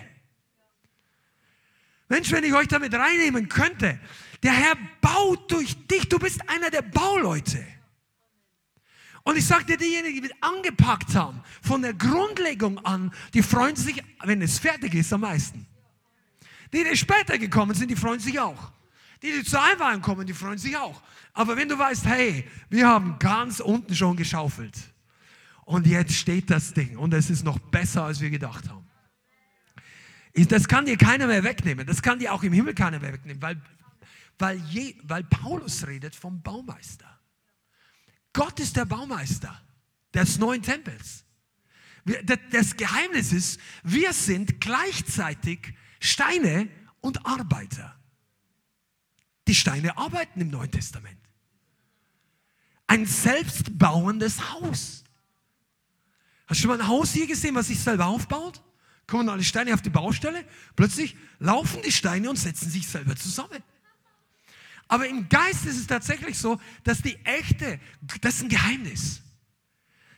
[2.10, 3.99] Mensch, wenn ich euch damit reinnehmen könnte,
[4.43, 7.64] der Herr baut durch dich, du bist einer der Bauleute.
[9.24, 13.76] Und ich sage dir, diejenigen, die mit angepackt haben, von der Grundlegung an, die freuen
[13.76, 15.68] sich, wenn es fertig ist, am meisten.
[16.74, 18.72] Die, die später gekommen sind, die freuen sich auch.
[19.22, 21.01] Die, die zur Einweihung kommen, die freuen sich auch.
[21.34, 24.76] Aber wenn du weißt, hey, wir haben ganz unten schon geschaufelt
[25.65, 28.88] und jetzt steht das Ding und es ist noch besser, als wir gedacht haben.
[30.34, 31.88] Das kann dir keiner mehr wegnehmen.
[31.88, 33.59] Das kann dir auch im Himmel keiner mehr wegnehmen, weil,
[34.38, 37.20] weil, je, weil Paulus redet vom Baumeister.
[38.34, 39.59] Gott ist der Baumeister
[40.13, 41.24] des neuen Tempels.
[42.51, 46.70] Das Geheimnis ist, wir sind gleichzeitig Steine
[47.02, 47.95] und Arbeiter.
[49.48, 51.18] Die Steine arbeiten im Neuen Testament.
[52.86, 55.04] Ein selbstbauendes Haus.
[56.48, 58.62] Hast du schon mal ein Haus hier gesehen, was sich selber aufbaut?
[59.06, 60.45] Kommen alle Steine auf die Baustelle,
[60.76, 63.64] plötzlich laufen die Steine und setzen sich selber zusammen.
[64.89, 67.80] Aber im Geist ist es tatsächlich so, dass die echte,
[68.22, 69.22] das ist ein Geheimnis.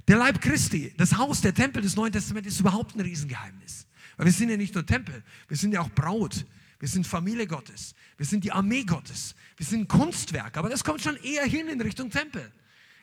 [0.07, 3.85] Der Leib Christi, das Haus, der Tempel des Neuen Testaments ist überhaupt ein Riesengeheimnis.
[4.19, 6.45] Weil wir sind ja nicht nur Tempel, wir sind ja auch Braut.
[6.77, 7.95] Wir sind Familie Gottes.
[8.17, 9.33] Wir sind die Armee Gottes.
[9.55, 10.57] Wir sind Kunstwerk.
[10.57, 12.51] Aber das kommt schon eher hin in Richtung Tempel.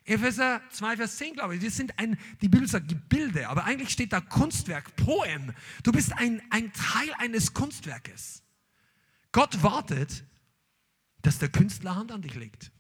[0.05, 1.63] Epheser 2, Vers 10, glaube ich.
[1.63, 5.55] Wir sind ein, die Bibel sagt Gebilde, aber eigentlich steht da Kunstwerk, Poem.
[5.83, 8.43] Du bist ein, ein Teil eines Kunstwerkes.
[9.33, 10.23] Gott wartet,
[11.23, 12.71] dass der Künstler Hand an dich legt.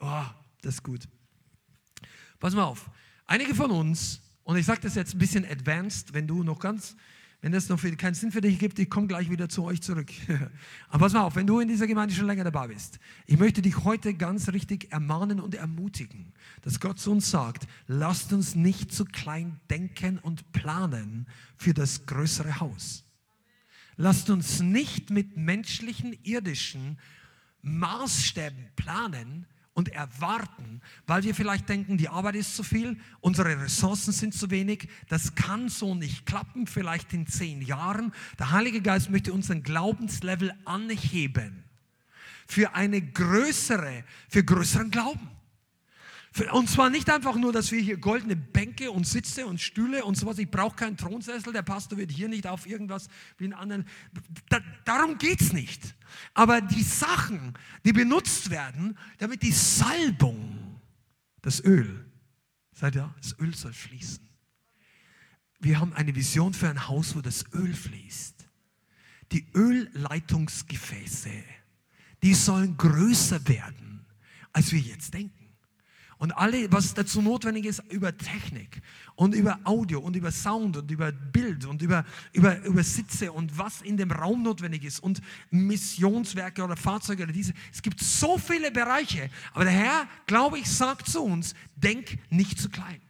[0.00, 0.24] Oh,
[0.62, 1.08] das ist gut.
[2.40, 2.90] Pass mal auf.
[3.26, 6.96] Einige von uns und ich sage das jetzt ein bisschen advanced, wenn du noch ganz,
[7.42, 10.10] wenn das noch keinen Sinn für dich gibt, ich komme gleich wieder zu euch zurück.
[10.88, 13.60] Aber pass mal auf, wenn du in dieser Gemeinde schon länger dabei bist, ich möchte
[13.60, 16.32] dich heute ganz richtig ermahnen und ermutigen,
[16.62, 21.26] dass Gott zu uns sagt, lasst uns nicht zu klein denken und planen
[21.58, 23.04] für das größere Haus.
[23.96, 26.98] Lasst uns nicht mit menschlichen, irdischen
[27.60, 29.44] Maßstäben planen,
[29.78, 34.50] und erwarten, weil wir vielleicht denken, die Arbeit ist zu viel, unsere Ressourcen sind zu
[34.50, 38.12] wenig, das kann so nicht klappen, vielleicht in zehn Jahren.
[38.40, 41.62] Der Heilige Geist möchte unseren Glaubenslevel anheben
[42.48, 45.30] für eine größere, für größeren Glauben
[46.52, 50.16] Und zwar nicht einfach nur, dass wir hier goldene Bänke und Sitze und Stühle und
[50.16, 50.38] sowas.
[50.38, 51.52] Ich brauche keinen Thronsessel.
[51.52, 53.08] Der Pastor wird hier nicht auf irgendwas
[53.38, 53.86] wie in anderen.
[54.48, 55.94] Da, darum geht es nicht.
[56.34, 60.80] Aber die Sachen, die benutzt werden, damit die Salbung,
[61.42, 62.04] das Öl,
[62.72, 64.28] seid ihr, das Öl soll fließen.
[65.60, 68.46] Wir haben eine Vision für ein Haus, wo das Öl fließt.
[69.32, 71.30] Die Ölleitungsgefäße,
[72.22, 74.06] die sollen größer werden,
[74.52, 75.37] als wir jetzt denken.
[76.18, 78.82] Und alle, was dazu notwendig ist, über Technik
[79.14, 83.56] und über Audio und über Sound und über Bild und über, über, über Sitze und
[83.56, 87.54] was in dem Raum notwendig ist und Missionswerke oder Fahrzeuge oder diese.
[87.72, 89.30] Es gibt so viele Bereiche.
[89.52, 93.00] Aber der Herr, glaube ich, sagt zu uns, denk nicht zu klein.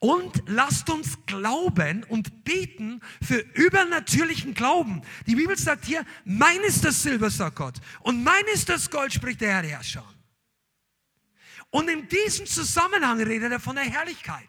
[0.00, 5.02] Und lasst uns glauben und beten für übernatürlichen Glauben.
[5.26, 9.12] Die Bibel sagt hier, mein ist das Silber, sagt Gott, und mein ist das Gold,
[9.12, 10.04] spricht der Herr Herrscher.
[11.70, 14.48] Und in diesem Zusammenhang redet er von der Herrlichkeit.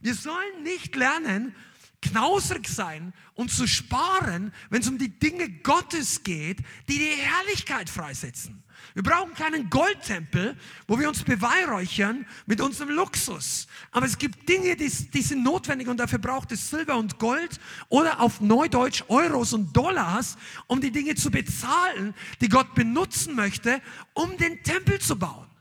[0.00, 1.54] Wir sollen nicht lernen,
[2.02, 6.58] knausrig sein und zu sparen, wenn es um die Dinge Gottes geht,
[6.88, 8.62] die die Herrlichkeit freisetzen.
[8.94, 10.56] Wir brauchen keinen Goldtempel,
[10.88, 13.68] wo wir uns beweihräuchern mit unserem Luxus.
[13.92, 17.60] Aber es gibt Dinge, die, die sind notwendig und dafür braucht es Silber und Gold
[17.88, 23.80] oder auf Neudeutsch Euros und Dollars, um die Dinge zu bezahlen, die Gott benutzen möchte,
[24.14, 25.51] um den Tempel zu bauen.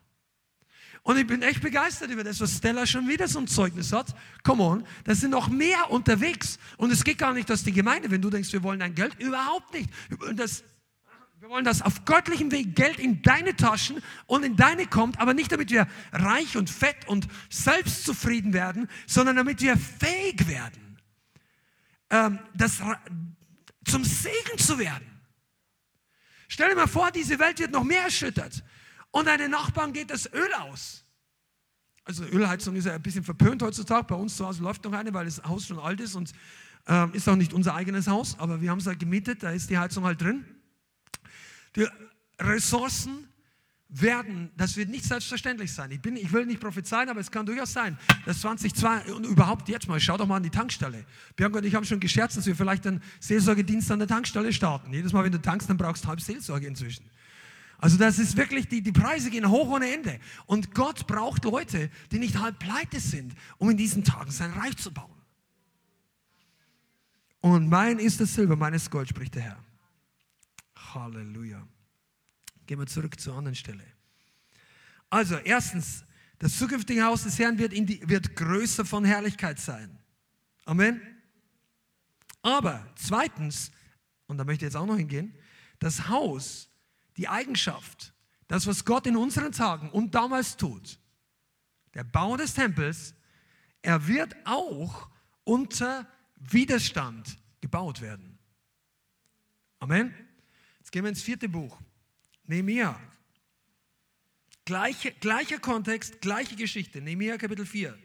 [1.04, 4.14] Und ich bin echt begeistert über das, was Stella schon wieder so ein Zeugnis hat.
[4.44, 6.60] Come on, da sind noch mehr unterwegs.
[6.78, 9.20] Und es geht gar nicht, dass die Gemeinde, wenn du denkst, wir wollen dein Geld,
[9.20, 9.90] überhaupt nicht.
[10.36, 10.64] Das,
[11.40, 15.34] wir wollen, dass auf göttlichem Weg Geld in deine Taschen und in deine kommt, aber
[15.34, 21.00] nicht damit wir reich und fett und selbstzufrieden werden, sondern damit wir fähig werden,
[22.12, 22.78] ähm, das,
[23.86, 25.08] zum Segen zu werden.
[26.48, 28.62] Stell dir mal vor, diese Welt wird noch mehr erschüttert
[29.12, 31.04] und deinen Nachbarn geht das Öl aus.
[32.04, 34.06] Also Ölheizung ist ja ein bisschen verpönt heutzutage.
[34.06, 36.32] Bei uns zu Hause läuft noch eine, weil das Haus schon alt ist und
[36.88, 39.70] äh, ist auch nicht unser eigenes Haus, aber wir haben es halt gemietet, da ist
[39.70, 40.46] die Heizung halt drin.
[41.76, 41.88] Die
[42.40, 43.28] Ressourcen
[43.88, 45.92] werden, das wird nicht selbstverständlich sein.
[45.92, 49.68] Ich, bin, ich will nicht prophezeien, aber es kann durchaus sein, dass 2002 und überhaupt
[49.68, 51.06] jetzt mal, schau doch mal an die Tankstelle.
[51.36, 54.94] Bianca und ich haben schon gescherzt, dass wir vielleicht einen Seelsorgedienst an der Tankstelle starten.
[54.94, 57.06] Jedes Mal, wenn du tankst, dann brauchst du halb Seelsorge inzwischen.
[57.82, 60.20] Also das ist wirklich, die, die Preise gehen hoch ohne Ende.
[60.46, 64.78] Und Gott braucht Leute, die nicht halb pleite sind, um in diesen Tagen sein Reich
[64.78, 65.10] zu bauen.
[67.42, 69.64] Und mein ist das Silber, meines Gold, spricht der Herr.
[70.94, 71.68] Halleluja.
[72.68, 73.84] Gehen wir zurück zur anderen Stelle.
[75.10, 76.06] Also erstens,
[76.38, 79.98] das zukünftige Haus des Herrn wird, die, wird größer von Herrlichkeit sein.
[80.66, 81.02] Amen.
[82.44, 83.72] Aber zweitens,
[84.28, 85.34] und da möchte ich jetzt auch noch hingehen,
[85.80, 86.71] das Haus
[87.22, 88.16] die Eigenschaft,
[88.48, 90.98] das, was Gott in unseren Tagen und damals tut,
[91.94, 93.14] der Bau des Tempels,
[93.84, 95.08] er wird auch
[95.44, 98.40] unter Widerstand gebaut werden.
[99.78, 100.16] Amen.
[100.80, 101.80] Jetzt gehen wir ins vierte Buch.
[102.46, 103.00] Nehemiah.
[104.66, 107.02] Gleiche, gleicher Kontext, gleiche Geschichte.
[107.02, 107.96] Nehemiah Kapitel 4.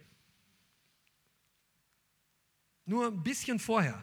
[2.85, 4.03] Nur ein bisschen vorher.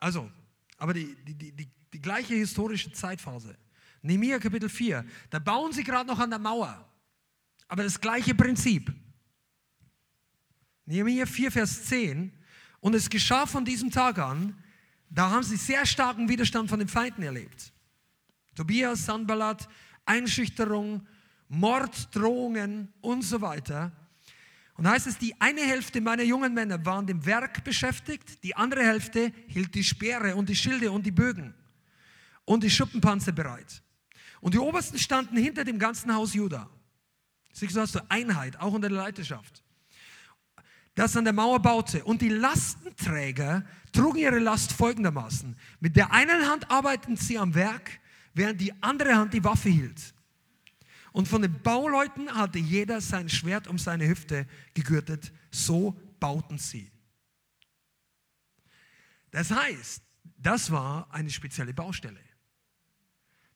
[0.00, 0.28] Also,
[0.76, 3.56] aber die, die, die, die gleiche historische Zeitphase.
[4.02, 5.04] Nehemiah Kapitel 4.
[5.30, 6.88] Da bauen sie gerade noch an der Mauer.
[7.68, 8.92] Aber das gleiche Prinzip.
[10.86, 12.32] Nehemiah 4, Vers 10.
[12.80, 14.56] Und es geschah von diesem Tag an,
[15.08, 17.72] da haben sie sehr starken Widerstand von den Feinden erlebt.
[18.54, 19.68] Tobias, Sanballat,
[20.04, 21.06] Einschüchterung,
[21.48, 23.92] Morddrohungen und so weiter.
[24.74, 28.82] Und heißt es, die eine Hälfte meiner jungen Männer waren dem Werk beschäftigt, die andere
[28.82, 31.54] Hälfte hielt die Speere und die Schilde und die Bögen
[32.52, 33.82] und die Schuppenpanzer bereit.
[34.40, 36.68] Und die Obersten standen hinter dem ganzen Haus Juda.
[37.52, 39.62] Siehst du, hast du Einheit, auch unter der Leiterschaft.
[40.94, 42.04] Das an der Mauer baute.
[42.04, 45.56] Und die Lastenträger trugen ihre Last folgendermaßen.
[45.80, 48.00] Mit der einen Hand arbeiteten sie am Werk,
[48.34, 50.14] während die andere Hand die Waffe hielt.
[51.12, 55.32] Und von den Bauleuten hatte jeder sein Schwert um seine Hüfte gegürtet.
[55.50, 56.90] So bauten sie.
[59.30, 60.02] Das heißt,
[60.36, 62.31] das war eine spezielle Baustelle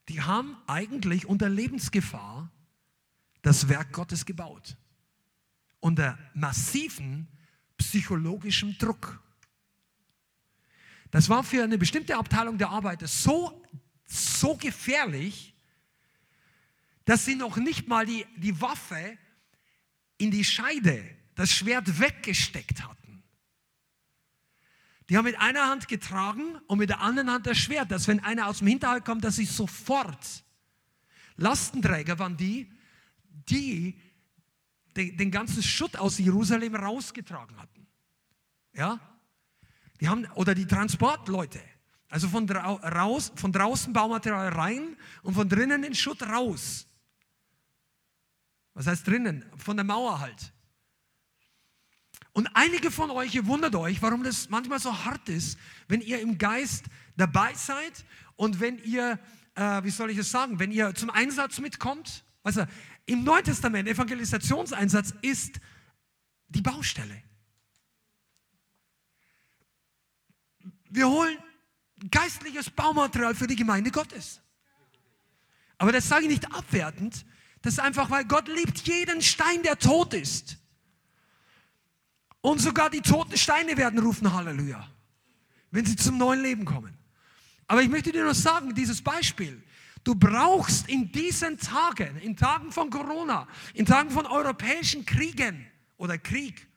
[0.09, 2.51] die haben eigentlich unter Lebensgefahr
[3.43, 4.77] das Werk Gottes gebaut.
[5.81, 7.29] Unter massiven
[7.77, 9.23] psychologischem Druck.
[11.11, 13.63] Das war für eine bestimmte Abteilung der Arbeiter so,
[14.05, 15.55] so gefährlich,
[17.05, 19.17] dass sie noch nicht mal die, die Waffe
[20.19, 21.05] in die Scheide,
[21.35, 23.06] das Schwert weggesteckt hatten.
[25.09, 28.21] Die haben mit einer Hand getragen und mit der anderen Hand das Schwert, dass wenn
[28.21, 30.45] einer aus dem Hinterhalt kommt, dass sie sofort.
[31.37, 32.73] Lastenträger waren die,
[33.49, 34.01] die
[34.97, 37.87] den, ganzen Schutt aus Jerusalem rausgetragen hatten.
[38.73, 38.99] Ja?
[40.01, 41.61] Die haben, oder die Transportleute.
[42.09, 46.87] Also von, raus, von draußen Baumaterial rein und von drinnen den Schutt raus.
[48.75, 49.45] Was heißt drinnen?
[49.57, 50.53] Von der Mauer halt.
[52.37, 55.59] Und einige von euch, ihr wundert euch, warum das manchmal so hart ist,
[55.89, 56.84] wenn ihr im Geist
[57.16, 59.18] dabei seid und wenn ihr,
[59.55, 62.26] äh, wie soll ich es sagen, wenn ihr zum Einsatz mitkommt.
[62.43, 62.66] Also
[63.07, 65.61] im Neuen Testament, Evangelisationseinsatz ist
[66.49, 67.22] die Baustelle.
[70.91, 71.39] Wir holen
[72.11, 74.43] geistliches Baumaterial für die Gemeinde Gottes.
[75.78, 77.24] Aber das sage ich nicht abwertend,
[77.62, 80.59] das ist einfach, weil Gott liebt jeden Stein, der tot ist.
[82.47, 84.88] Und sogar die toten Steine werden rufen Halleluja,
[85.72, 86.97] wenn sie zum neuen Leben kommen.
[87.66, 89.61] Aber ich möchte dir nur sagen, dieses Beispiel,
[90.05, 95.66] du brauchst in diesen Tagen, in Tagen von Corona, in Tagen von europäischen Kriegen
[95.97, 96.68] oder Krieg,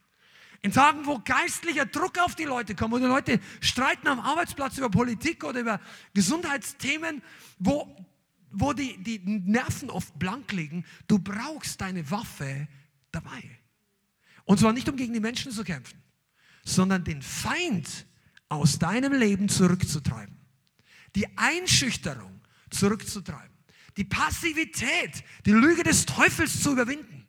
[0.64, 4.76] in Tagen, wo geistlicher Druck auf die Leute kommt, wo die Leute streiten am Arbeitsplatz
[4.80, 5.80] über Politik oder über
[6.16, 7.22] Gesundheitsthemen,
[7.60, 7.96] wo,
[8.50, 12.68] wo die, die Nerven oft blank liegen, du brauchst deine Waffe
[13.12, 13.59] dabei.
[14.50, 16.02] Und zwar nicht, um gegen die Menschen zu kämpfen,
[16.66, 18.08] sondern den Feind
[18.48, 20.36] aus deinem Leben zurückzutreiben.
[21.16, 22.42] Die Einschüchterung
[22.72, 23.56] zurückzutreiben.
[23.96, 27.28] Die Passivität, die Lüge des Teufels zu überwinden.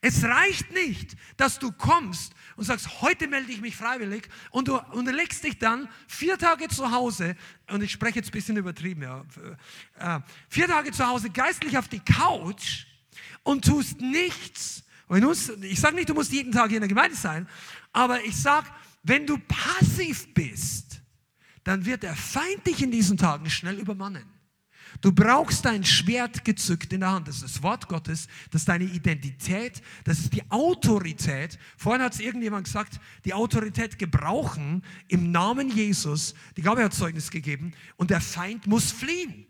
[0.00, 4.78] Es reicht nicht, dass du kommst und sagst, heute melde ich mich freiwillig und du,
[4.78, 7.36] und legst dich dann vier Tage zu Hause,
[7.70, 9.24] und ich spreche jetzt ein bisschen übertrieben, ja,
[10.00, 12.86] äh, vier Tage zu Hause geistlich auf die Couch
[13.44, 17.48] und tust nichts, ich sage nicht, du musst jeden Tag hier in der Gemeinde sein,
[17.92, 18.66] aber ich sage,
[19.02, 21.00] wenn du passiv bist,
[21.62, 24.24] dann wird der Feind dich in diesen Tagen schnell übermannen.
[25.00, 27.28] Du brauchst dein Schwert gezückt in der Hand.
[27.28, 31.58] Das ist das Wort Gottes, das ist deine Identität, das ist die Autorität.
[31.76, 36.34] Vorhin hat es irgendjemand gesagt, die Autorität gebrauchen im Namen Jesus.
[36.56, 39.46] Die Gabe hat Zeugnis gegeben und der Feind muss fliehen.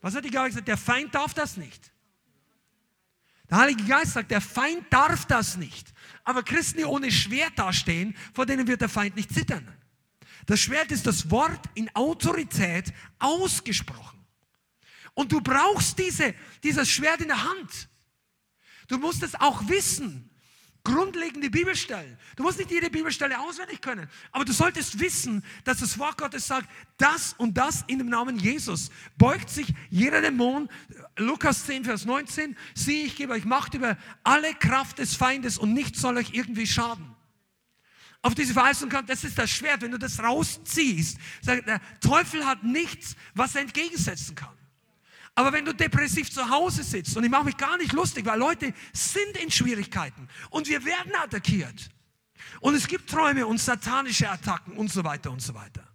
[0.00, 0.68] Was hat die Gabe gesagt?
[0.68, 1.92] Der Feind darf das nicht.
[3.52, 5.92] Der Heilige Geist sagt, der Feind darf das nicht.
[6.24, 9.68] Aber Christen, die ohne Schwert dastehen, vor denen wird der Feind nicht zittern.
[10.46, 14.24] Das Schwert ist das Wort in Autorität ausgesprochen.
[15.12, 17.90] Und du brauchst diese, dieses Schwert in der Hand.
[18.88, 20.30] Du musst es auch wissen
[20.84, 22.16] grundlegende Bibelstellen.
[22.36, 26.46] Du musst nicht jede Bibelstelle auswendig können, aber du solltest wissen, dass das Wort Gottes
[26.46, 26.68] sagt,
[26.98, 28.90] das und das in dem Namen Jesus.
[29.16, 30.68] Beugt sich jeder Dämon,
[31.16, 35.72] Lukas 10, Vers 19, sieh, ich gebe euch Macht über alle Kraft des Feindes und
[35.72, 37.14] nichts soll euch irgendwie schaden.
[38.22, 41.18] Auf diese Verheißung kommt, das ist das Schwert, wenn du das rausziehst.
[41.44, 44.56] Der Teufel hat nichts, was er entgegensetzen kann.
[45.34, 48.38] Aber wenn du depressiv zu Hause sitzt, und ich mache mich gar nicht lustig, weil
[48.38, 51.90] Leute sind in Schwierigkeiten und wir werden attackiert.
[52.60, 55.88] Und es gibt Träume und satanische Attacken und so weiter und so weiter.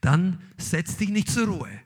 [0.00, 1.80] Dann setz dich nicht zur Ruhe.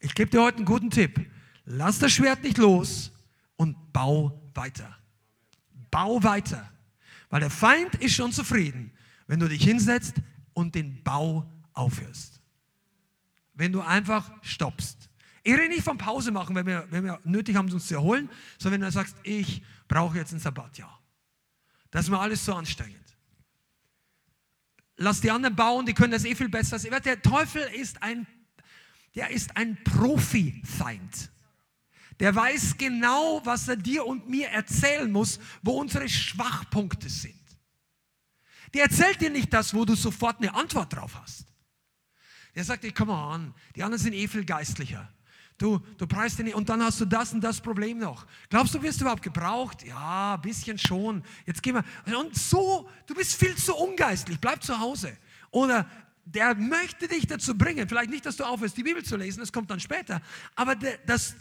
[0.00, 1.30] Ich gebe dir heute einen guten Tipp.
[1.64, 3.10] Lass das Schwert nicht los
[3.56, 4.98] und bau weiter.
[5.90, 6.70] Bau weiter.
[7.30, 8.92] Weil der Feind ist schon zufrieden,
[9.26, 10.16] wenn du dich hinsetzt
[10.52, 12.40] und den Bau aufhörst.
[13.54, 15.03] Wenn du einfach stoppst.
[15.44, 18.30] Ich rede nicht von Pause machen, wenn wir, wenn wir nötig haben, uns zu erholen,
[18.58, 21.00] sondern wenn du sagst, ich brauche jetzt ein Sabbatjahr.
[21.90, 22.98] Das ist mir alles so anstrengend.
[24.96, 26.78] Lass die anderen bauen, die können das eh viel besser.
[26.78, 28.26] Der Teufel ist ein,
[29.14, 31.30] der ist ein Profi-Feind.
[32.20, 37.34] Der weiß genau, was er dir und mir erzählen muss, wo unsere Schwachpunkte sind.
[38.72, 41.44] Der erzählt dir nicht das, wo du sofort eine Antwort drauf hast.
[42.54, 45.12] Der sagt dir, komm mal an, die anderen sind eh viel geistlicher.
[45.56, 48.26] Du, du preist ihn nicht und dann hast du das und das Problem noch.
[48.50, 49.84] Glaubst du, wirst du überhaupt gebraucht?
[49.84, 51.22] Ja, ein bisschen schon.
[51.46, 52.18] Jetzt gehen wir.
[52.18, 54.40] Und so, du bist viel zu ungeistlich.
[54.40, 55.16] Bleib zu Hause.
[55.50, 55.88] Oder
[56.24, 59.52] der möchte dich dazu bringen, vielleicht nicht, dass du aufhörst, die Bibel zu lesen, das
[59.52, 60.20] kommt dann später,
[60.54, 61.36] aber das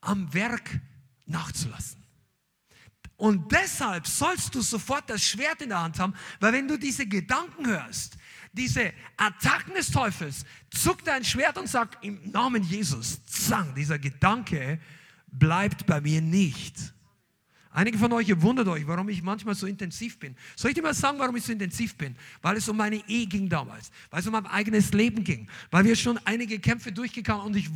[0.00, 0.80] am Werk
[1.26, 2.02] nachzulassen.
[3.16, 7.06] Und deshalb sollst du sofort das Schwert in der Hand haben, weil wenn du diese
[7.06, 8.16] Gedanken hörst,
[8.52, 14.78] diese Attacken des Teufels, zuckt dein Schwert und sagt im Namen Jesus, zang, dieser Gedanke
[15.28, 16.91] bleibt bei mir nicht.
[17.74, 20.36] Einige von euch, ihr wundert euch, warum ich manchmal so intensiv bin.
[20.56, 22.14] Soll ich dir mal sagen, warum ich so intensiv bin?
[22.42, 25.84] Weil es um meine Ehe ging damals, weil es um mein eigenes Leben ging, weil
[25.84, 27.70] wir schon einige Kämpfe durchgekommen und ich,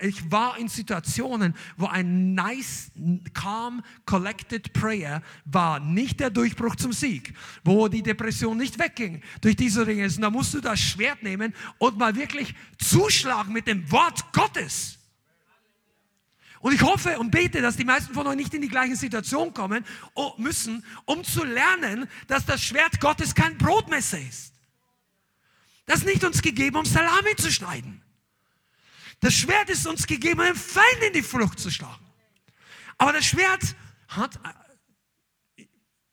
[0.00, 2.90] ich war in Situationen, wo ein nice,
[3.34, 9.56] calm, collected prayer war nicht der Durchbruch zum Sieg, wo die Depression nicht wegging durch
[9.56, 10.06] diese Dinge.
[10.06, 14.98] Und da musst du das Schwert nehmen und mal wirklich zuschlagen mit dem Wort Gottes.
[16.62, 19.52] Und ich hoffe und bete, dass die meisten von euch nicht in die gleiche Situation
[19.52, 19.84] kommen
[20.14, 24.54] oh, müssen, um zu lernen, dass das Schwert Gottes kein Brotmesser ist.
[25.86, 28.00] Das ist nicht uns gegeben, um Salami zu schneiden.
[29.18, 32.06] Das Schwert ist uns gegeben, um den Feind in die Flucht zu schlagen.
[32.96, 33.74] Aber das Schwert
[34.06, 34.38] hat,
[35.56, 35.64] äh,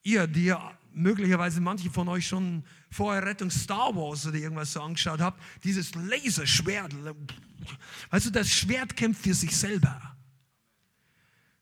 [0.02, 4.82] ihr, die ja möglicherweise manche von euch schon vorher Rettung Star Wars oder irgendwas so
[4.82, 6.92] angeschaut habt, dieses Laserschwert.
[8.10, 10.16] Weißt du, das Schwert kämpft für sich selber.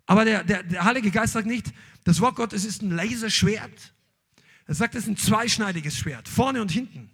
[0.08, 1.66] Aber der, der, der Heilige Geist sagt nicht,
[2.04, 3.92] das Wort Gottes ist ein Laserschwert.
[4.66, 7.10] Er sagt, es ist ein zweischneidiges Schwert, vorne und hinten.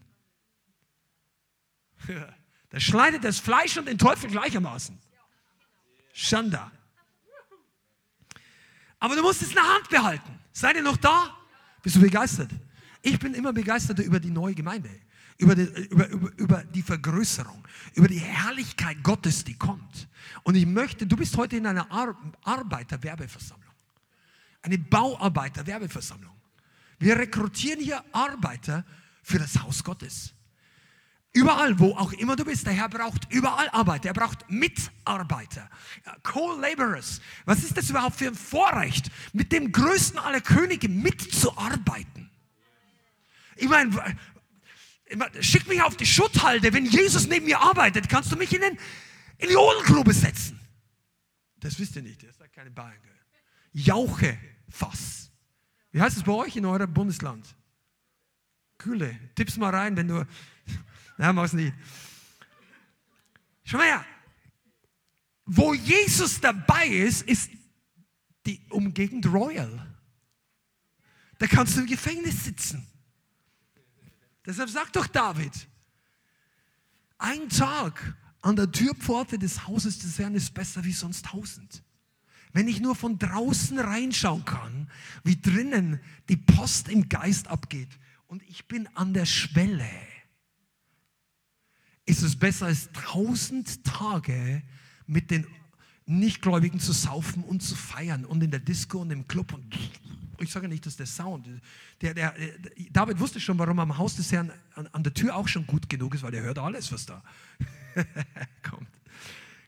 [2.71, 4.99] Das schneidet das Fleisch und den Teufel gleichermaßen.
[6.13, 6.73] Schanda.
[8.99, 10.41] Aber du musst es in der Hand behalten.
[10.51, 11.39] Seid ihr noch da?
[11.85, 12.51] Bist du begeistert?
[13.01, 14.91] Ich bin immer begeistert über die neue Gemeinde,
[15.39, 20.09] über die, über, über, über die Vergrößerung, über die Herrlichkeit Gottes, die kommt.
[20.43, 23.73] Und ich möchte, du bist heute in einer Ar Arbeiterwerbeversammlung,
[24.63, 26.35] eine Bauarbeiterwerbeversammlung.
[26.99, 28.85] Wir rekrutieren hier Arbeiter
[29.23, 30.35] für das Haus Gottes.
[31.37, 34.09] Überall, wo auch immer du bist, der Herr braucht überall Arbeiter.
[34.11, 35.69] Er braucht Mitarbeiter,
[36.23, 37.21] Co-Laborers.
[37.45, 42.31] Was ist das überhaupt für ein Vorrecht, mit dem größten aller Könige mitzuarbeiten?
[43.57, 44.17] Ich meine,
[45.41, 46.73] schick mich auf die Schutthalde.
[46.73, 48.79] Wenn Jesus neben mir arbeitet, kannst du mich in, den,
[49.39, 50.61] in die Ohrengrube setzen.
[51.61, 53.01] Das wisst ihr nicht, das ist keine Bayern.
[53.73, 55.31] Jauchefass.
[55.93, 57.47] Wie heißt es bei euch in eurem Bundesland?
[58.79, 59.19] Kühle.
[59.35, 60.27] Tipp's mal rein, wenn du.
[61.19, 61.75] Na, mach's nicht.
[63.65, 64.07] Schau mal her.
[65.47, 67.51] Wo Jesus dabei ist, ist
[68.47, 69.95] die Umgegend royal.
[71.39, 72.87] Da kannst du im Gefängnis sitzen.
[74.47, 75.53] Deshalb sagt doch David,
[77.19, 81.83] ein Tag an der Türpforte des Hauses des Herrn ist besser wie sonst tausend.
[82.53, 84.91] Wenn ich nur von draußen reinschauen kann,
[85.25, 87.89] wie drinnen die Post im Geist abgeht
[88.27, 89.91] und ich bin an der Schwelle,
[92.07, 94.63] ist es besser als tausend Tage
[95.07, 95.47] mit den
[96.07, 99.65] Nichtgläubigen zu saufen und zu feiern und in der Disco und im Club und
[100.41, 101.49] ich sage nicht, dass der Sound,
[102.01, 102.35] der, der,
[102.91, 105.89] David wusste schon, warum am Haus des Herrn an, an, der Tür auch schon gut
[105.89, 107.23] genug ist, weil er hört alles, was da
[108.63, 108.89] kommt.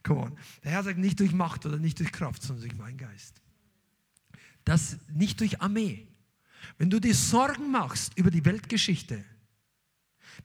[0.03, 0.39] Come on.
[0.63, 3.41] Der Herr sagt nicht durch Macht oder nicht durch Kraft, sondern durch meinen Geist.
[4.65, 6.07] Das nicht durch Armee.
[6.79, 9.25] Wenn du dir Sorgen machst über die Weltgeschichte,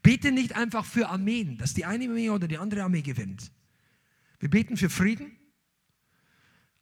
[0.02, 3.52] bete nicht einfach für Armeen, dass die eine Armee oder die andere Armee gewinnt.
[4.40, 5.32] Wir beten für Frieden,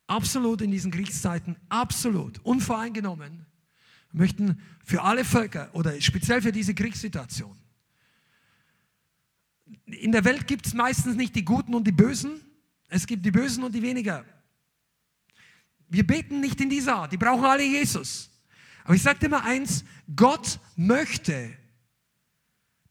[0.09, 3.45] absolut in diesen Kriegszeiten, absolut, unvoreingenommen,
[4.11, 7.57] möchten für alle Völker oder speziell für diese Kriegssituation.
[9.85, 12.41] In der Welt gibt es meistens nicht die Guten und die Bösen,
[12.87, 14.25] es gibt die Bösen und die weniger.
[15.89, 18.31] Wir beten nicht in dieser Art, die brauchen alle Jesus.
[18.83, 19.83] Aber ich sage dir mal eins,
[20.15, 21.55] Gott möchte,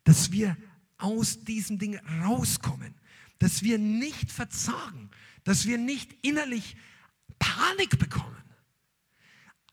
[0.05, 0.57] dass wir
[0.99, 2.95] aus diesem Ding rauskommen,
[3.39, 5.11] dass wir nicht verzagen,
[5.45, 6.77] dass wir nicht innerlich
[7.39, 8.37] Panik bekommen.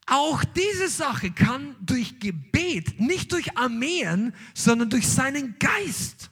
[0.07, 6.29] Auch diese Sache kann durch Gebet, nicht durch Armeen, sondern durch seinen Geist,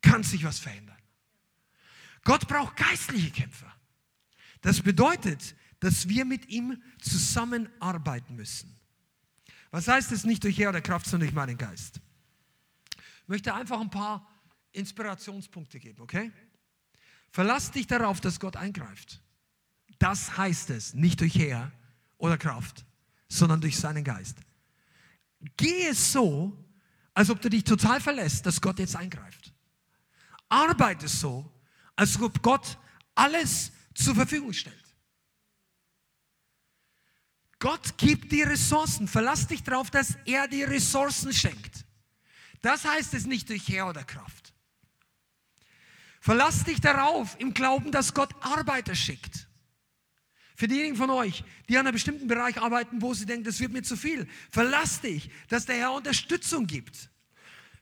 [0.00, 0.96] kann sich was verändern.
[2.24, 3.72] Gott braucht geistliche Kämpfer.
[4.62, 8.74] Das bedeutet, dass wir mit ihm zusammenarbeiten müssen.
[9.70, 12.00] Was heißt es nicht durch Herr oder Kraft, sondern durch meinen Geist?
[12.96, 14.26] Ich möchte einfach ein paar
[14.72, 16.32] Inspirationspunkte geben, okay?
[17.30, 19.20] Verlass dich darauf, dass Gott eingreift.
[19.98, 21.72] Das heißt es, nicht durch Heer
[22.18, 22.84] oder Kraft,
[23.28, 24.36] sondern durch seinen Geist.
[25.56, 26.56] Gehe so,
[27.14, 29.52] als ob du dich total verlässt, dass Gott jetzt eingreift.
[30.48, 31.50] Arbeite so,
[31.94, 32.78] als ob Gott
[33.14, 34.76] alles zur Verfügung stellt.
[37.58, 39.08] Gott gibt dir Ressourcen.
[39.08, 41.84] Verlass dich darauf, dass er dir Ressourcen schenkt.
[42.60, 44.52] Das heißt es nicht durch Herr oder Kraft.
[46.20, 49.48] Verlass dich darauf im Glauben, dass Gott Arbeiter schickt.
[50.56, 53.72] Für diejenigen von euch, die an einem bestimmten Bereich arbeiten, wo sie denken, das wird
[53.72, 57.10] mir zu viel, verlass dich, dass der Herr Unterstützung gibt.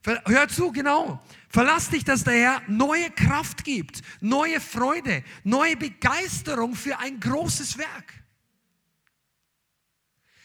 [0.05, 1.25] Hör zu, genau.
[1.49, 7.79] Verlass dich, dass der Herr neue Kraft gibt, neue Freude, neue Begeisterung für ein großes
[7.79, 8.13] Werk.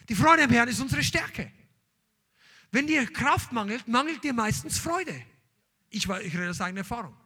[0.08, 1.52] Die Freude am Herrn ist unsere Stärke.
[2.72, 5.20] Wenn dir Kraft mangelt, mangelt dir meistens Freude.
[5.90, 7.18] Ich, ich rede aus eigener Erfahrung.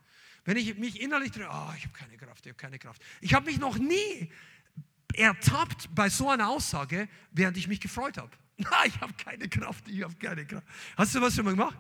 [0.46, 3.02] Wenn ich mich innerlich drehe, oh, ich habe keine Kraft, ich habe keine Kraft.
[3.22, 4.32] Ich habe mich noch nie
[5.14, 8.32] ertappt bei so einer Aussage, während ich mich gefreut habe.
[8.86, 10.66] Ich habe keine Kraft, ich habe keine Kraft.
[10.96, 11.78] Hast du was schon mal gemacht?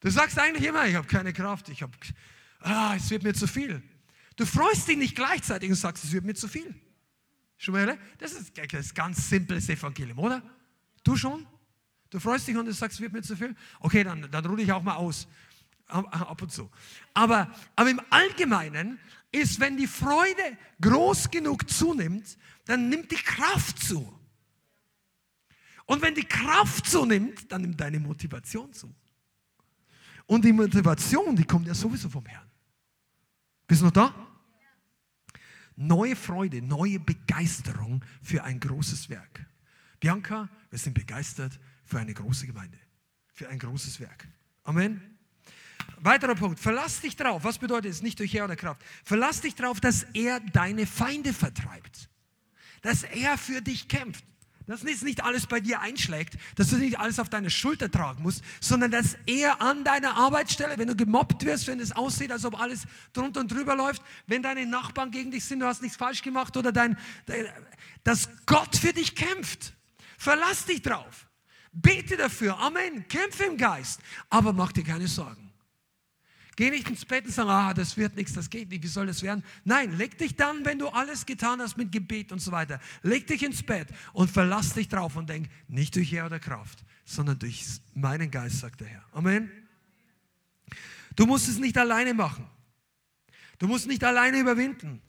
[0.00, 1.92] Du sagst eigentlich immer, ich habe keine Kraft, ich habe,
[2.60, 3.82] ah, es wird mir zu viel.
[4.36, 6.74] Du freust dich nicht gleichzeitig und sagst, es wird mir zu viel.
[7.56, 10.42] Schon mal, das ist das ganz simples Evangelium, oder?
[11.02, 11.46] Du schon?
[12.10, 13.54] Du freust dich und du sagst, es wird mir zu viel?
[13.80, 15.26] Okay, dann, dann ruhe ich auch mal aus.
[15.86, 16.70] Ab und zu.
[17.12, 18.98] Aber, aber im Allgemeinen
[19.34, 24.12] ist, wenn die Freude groß genug zunimmt, dann nimmt die Kraft zu.
[25.86, 28.94] Und wenn die Kraft zunimmt, dann nimmt deine Motivation zu.
[30.26, 32.50] Und die Motivation, die kommt ja sowieso vom Herrn.
[33.66, 34.14] Bist du noch da?
[35.76, 39.44] Neue Freude, neue Begeisterung für ein großes Werk.
[40.00, 42.78] Bianca, wir sind begeistert für eine große Gemeinde,
[43.32, 44.28] für ein großes Werk.
[44.62, 45.13] Amen.
[46.00, 47.44] Weiterer Punkt, verlass dich drauf.
[47.44, 48.02] Was bedeutet es?
[48.02, 48.82] Nicht durch Herr oder Kraft.
[49.04, 52.08] Verlass dich drauf, dass er deine Feinde vertreibt.
[52.82, 54.24] Dass er für dich kämpft.
[54.66, 58.42] Dass nicht alles bei dir einschlägt, dass du nicht alles auf deine Schulter tragen musst,
[58.60, 62.58] sondern dass er an deiner Arbeitsstelle, wenn du gemobbt wirst, wenn es aussieht, als ob
[62.58, 66.22] alles drunter und drüber läuft, wenn deine Nachbarn gegen dich sind, du hast nichts falsch
[66.22, 66.96] gemacht oder dein,
[68.04, 69.74] dass Gott für dich kämpft.
[70.16, 71.26] Verlass dich drauf.
[71.72, 72.58] Bete dafür.
[72.58, 73.06] Amen.
[73.08, 74.00] Kämpfe im Geist.
[74.30, 75.43] Aber mach dir keine Sorgen.
[76.56, 79.06] Geh nicht ins Bett und sag, ah, das wird nichts, das geht nicht, wie soll
[79.06, 79.42] das werden?
[79.64, 83.26] Nein, leg dich dann, wenn du alles getan hast mit Gebet und so weiter, leg
[83.26, 87.38] dich ins Bett und verlass dich drauf und denk, nicht durch Herr oder Kraft, sondern
[87.38, 89.04] durch meinen Geist, sagt der Herr.
[89.12, 89.50] Amen.
[91.16, 92.46] Du musst es nicht alleine machen.
[93.58, 95.00] Du musst nicht alleine überwinden.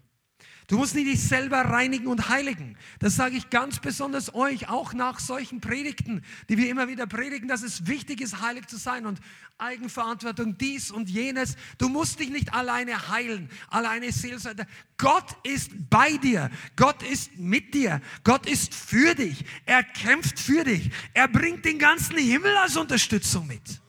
[0.68, 2.76] Du musst nicht dich selber reinigen und heiligen.
[3.00, 7.48] Das sage ich ganz besonders euch, auch nach solchen Predigten, die wir immer wieder predigen,
[7.48, 9.20] dass es wichtig ist, heilig zu sein und
[9.60, 11.56] Eigenverantwortung, dies und jenes.
[11.78, 14.66] Du musst dich nicht alleine heilen, alleine Seelsorger.
[14.98, 16.50] Gott ist bei dir.
[16.76, 18.02] Gott ist mit dir.
[18.24, 19.46] Gott ist für dich.
[19.66, 20.90] Er kämpft für dich.
[21.14, 23.85] Er bringt den ganzen Himmel als Unterstützung mit.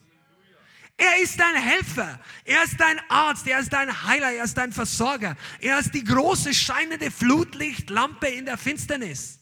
[0.99, 4.73] Er ist dein Helfer, er ist dein Arzt, er ist dein Heiler, er ist dein
[4.73, 5.37] Versorger.
[5.61, 9.39] Er ist die große scheinende Flutlichtlampe in der Finsternis.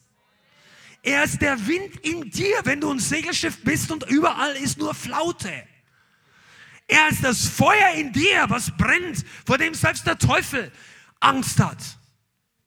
[1.01, 4.93] Er ist der Wind in dir, wenn du ein Segelschiff bist und überall ist nur
[4.93, 5.65] Flaute.
[6.87, 10.71] Er ist das Feuer in dir, was brennt, vor dem selbst der Teufel
[11.19, 11.77] Angst hat.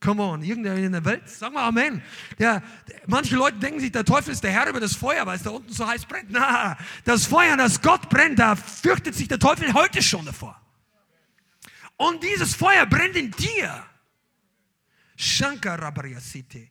[0.01, 2.03] Come on, irgendwer in der Welt, sag mal Amen.
[2.39, 2.63] Der,
[3.07, 5.51] manche Leute denken sich, der Teufel ist der Herr über das Feuer, weil es da
[5.51, 6.31] unten so heiß brennt.
[6.31, 10.61] Na, das Feuer, das Gott brennt, da fürchtet sich der Teufel heute schon davor.
[11.97, 13.85] Und dieses Feuer brennt in dir.
[15.17, 16.71] Shankarabriyasiti.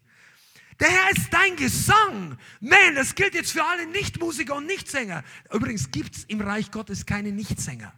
[0.80, 2.38] Der Herr ist dein Gesang.
[2.62, 5.24] Man, das gilt jetzt für alle Nichtmusiker und Nichtsänger.
[5.52, 7.94] Übrigens gibt es im Reich Gottes keine Nichtsänger.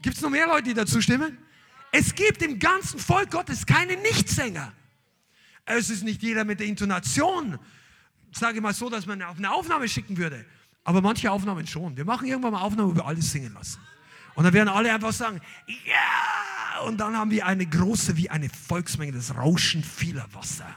[0.00, 1.38] Gibt es noch mehr Leute, die dazu stimmen?
[1.92, 4.72] Es gibt im ganzen Volk Gottes keine Nichtsänger.
[5.64, 7.58] Es ist nicht jeder mit der Intonation,
[8.32, 10.44] sage ich mal so, dass man auf eine Aufnahme schicken würde.
[10.84, 11.96] Aber manche Aufnahmen schon.
[11.96, 13.80] Wir machen irgendwann mal Aufnahmen, wo wir alles singen lassen.
[14.34, 16.84] Und dann werden alle einfach sagen, ja!
[16.86, 20.72] Und dann haben wir eine große, wie eine Volksmenge, das Rauschen vieler Wasser.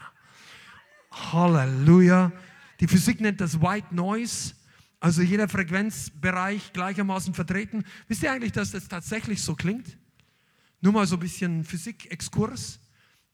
[1.12, 2.32] Halleluja.
[2.80, 4.56] Die Physik nennt das White Noise.
[5.02, 7.84] Also jeder Frequenzbereich gleichermaßen vertreten.
[8.08, 9.98] Wisst ihr eigentlich, dass das tatsächlich so klingt?
[10.80, 12.80] Nur mal so ein bisschen Physik-Exkurs.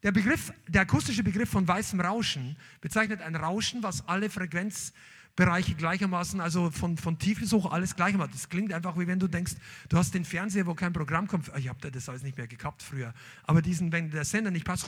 [0.01, 4.93] Der der akustische Begriff von weißem Rauschen bezeichnet ein Rauschen, was alle Frequenz
[5.38, 8.33] Bereiche gleichermaßen, also von, von tief bis hoch alles gleichermaßen.
[8.33, 9.53] Das klingt einfach wie wenn du denkst,
[9.88, 11.51] du hast den Fernseher, wo kein Programm kommt.
[11.57, 13.13] Ich habe das alles nicht mehr gekappt früher.
[13.43, 14.88] Aber diesen, wenn der Sender nicht passt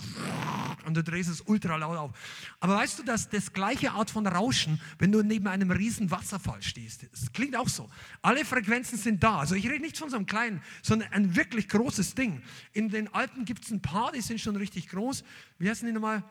[0.86, 2.12] und du drehst es ultra laut auf.
[2.60, 6.64] Aber weißt du, dass das gleiche Art von Rauschen, wenn du neben einem riesen Wasserfall
[6.64, 7.88] stehst, das klingt auch so.
[8.24, 9.38] Alle Frequenzen sind da.
[9.38, 12.42] Also ich rede nicht von so einem kleinen, sondern ein wirklich großes Ding.
[12.74, 15.24] In den Alpen gibt es ein paar, die sind schon richtig groß.
[15.60, 16.24] Wie heißen die nochmal?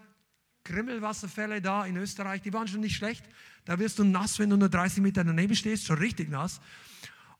[0.68, 3.24] Grimmelwasserfälle da in Österreich, die waren schon nicht schlecht.
[3.68, 6.58] Da wirst du nass, wenn du nur 30 Meter daneben stehst, schon richtig nass.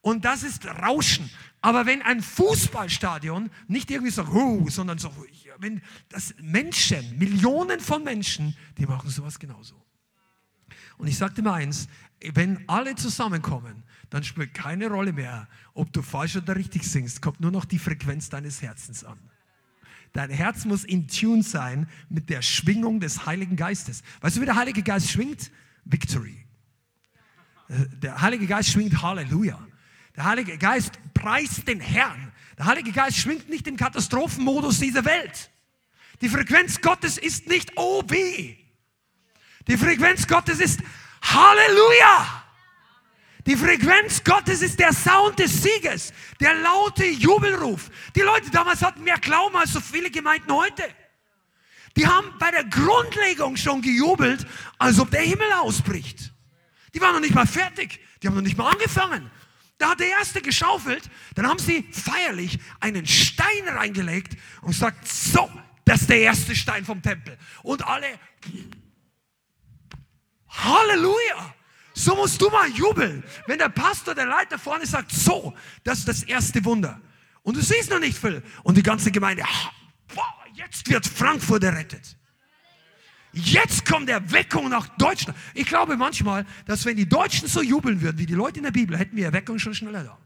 [0.03, 1.31] Und das ist Rauschen.
[1.63, 5.11] Aber wenn ein Fußballstadion nicht irgendwie so, huh, sondern so,
[5.57, 5.81] wenn
[6.11, 9.83] das Menschen, Millionen von Menschen, die machen sowas genauso.
[10.99, 11.89] Und ich sagte mal eins,
[12.21, 17.41] wenn alle zusammenkommen, dann spielt keine Rolle mehr, ob du falsch oder richtig singst, kommt
[17.41, 19.19] nur noch die Frequenz deines Herzens an.
[20.13, 24.03] Dein Herz muss in Tune sein mit der Schwingung des Heiligen Geistes.
[24.21, 25.51] Weißt du, wie der Heilige Geist schwingt?
[25.89, 26.47] Victory.
[27.69, 29.59] Äh, der Heilige Geist schwingt Halleluja.
[30.17, 32.33] Der Heilige Geist preist den Herrn.
[32.57, 35.51] Der Heilige Geist schwingt nicht im Katastrophenmodus dieser Welt.
[36.21, 38.13] Die Frequenz Gottes ist nicht OB.
[38.13, 40.81] Die Frequenz Gottes ist
[41.23, 42.45] Halleluja.
[43.47, 47.91] Die Frequenz Gottes ist der Sound des Sieges, der laute Jubelruf.
[48.15, 50.83] Die Leute damals hatten mehr Glauben als so viele Gemeinden heute.
[51.99, 54.47] Die haben bei der Grundlegung schon gejubelt,
[54.79, 56.33] als ob der Himmel ausbricht.
[56.95, 57.99] Die waren noch nicht mal fertig.
[58.23, 59.29] Die haben noch nicht mal angefangen.
[59.79, 65.49] Da hat der Erste geschaufelt, dann haben sie feierlich einen Stein reingelegt und gesagt, so,
[65.85, 67.37] das ist der erste Stein vom Tempel.
[67.63, 68.07] Und alle,
[70.49, 71.55] Halleluja!
[71.95, 76.09] So musst du mal jubeln, wenn der Pastor, der Leiter vorne sagt, so, das ist
[76.09, 77.01] das erste Wunder.
[77.43, 78.43] Und du siehst noch nicht viel.
[78.63, 79.45] Und die ganze Gemeinde,
[80.15, 82.17] boah, jetzt wird Frankfurt errettet.
[83.33, 85.39] Jetzt kommt Erweckung nach Deutschland.
[85.55, 88.73] Ich glaube manchmal, dass wenn die Deutschen so jubeln würden wie die Leute in der
[88.73, 90.19] Bibel, hätten wir Erweckung schon schneller da.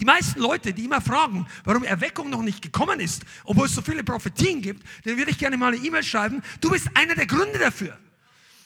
[0.00, 3.80] Die meisten Leute, die immer fragen, warum Erweckung noch nicht gekommen ist, obwohl es so
[3.80, 6.42] viele Prophetien gibt, denen würde ich gerne mal eine E-Mail schreiben.
[6.60, 7.96] Du bist einer der Gründe dafür.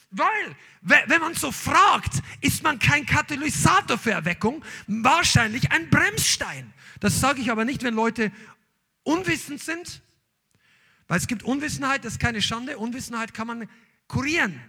[0.09, 6.73] Weil, wenn man so fragt, ist man kein Katalysator für Erweckung, wahrscheinlich ein Bremsstein.
[6.99, 8.31] Das sage ich aber nicht, wenn Leute
[9.03, 10.01] unwissend sind,
[11.13, 12.75] weil es gibt Unwissenheit, das ist keine Schande.
[12.79, 13.69] Unwissenheit kann man
[14.07, 14.59] kurieren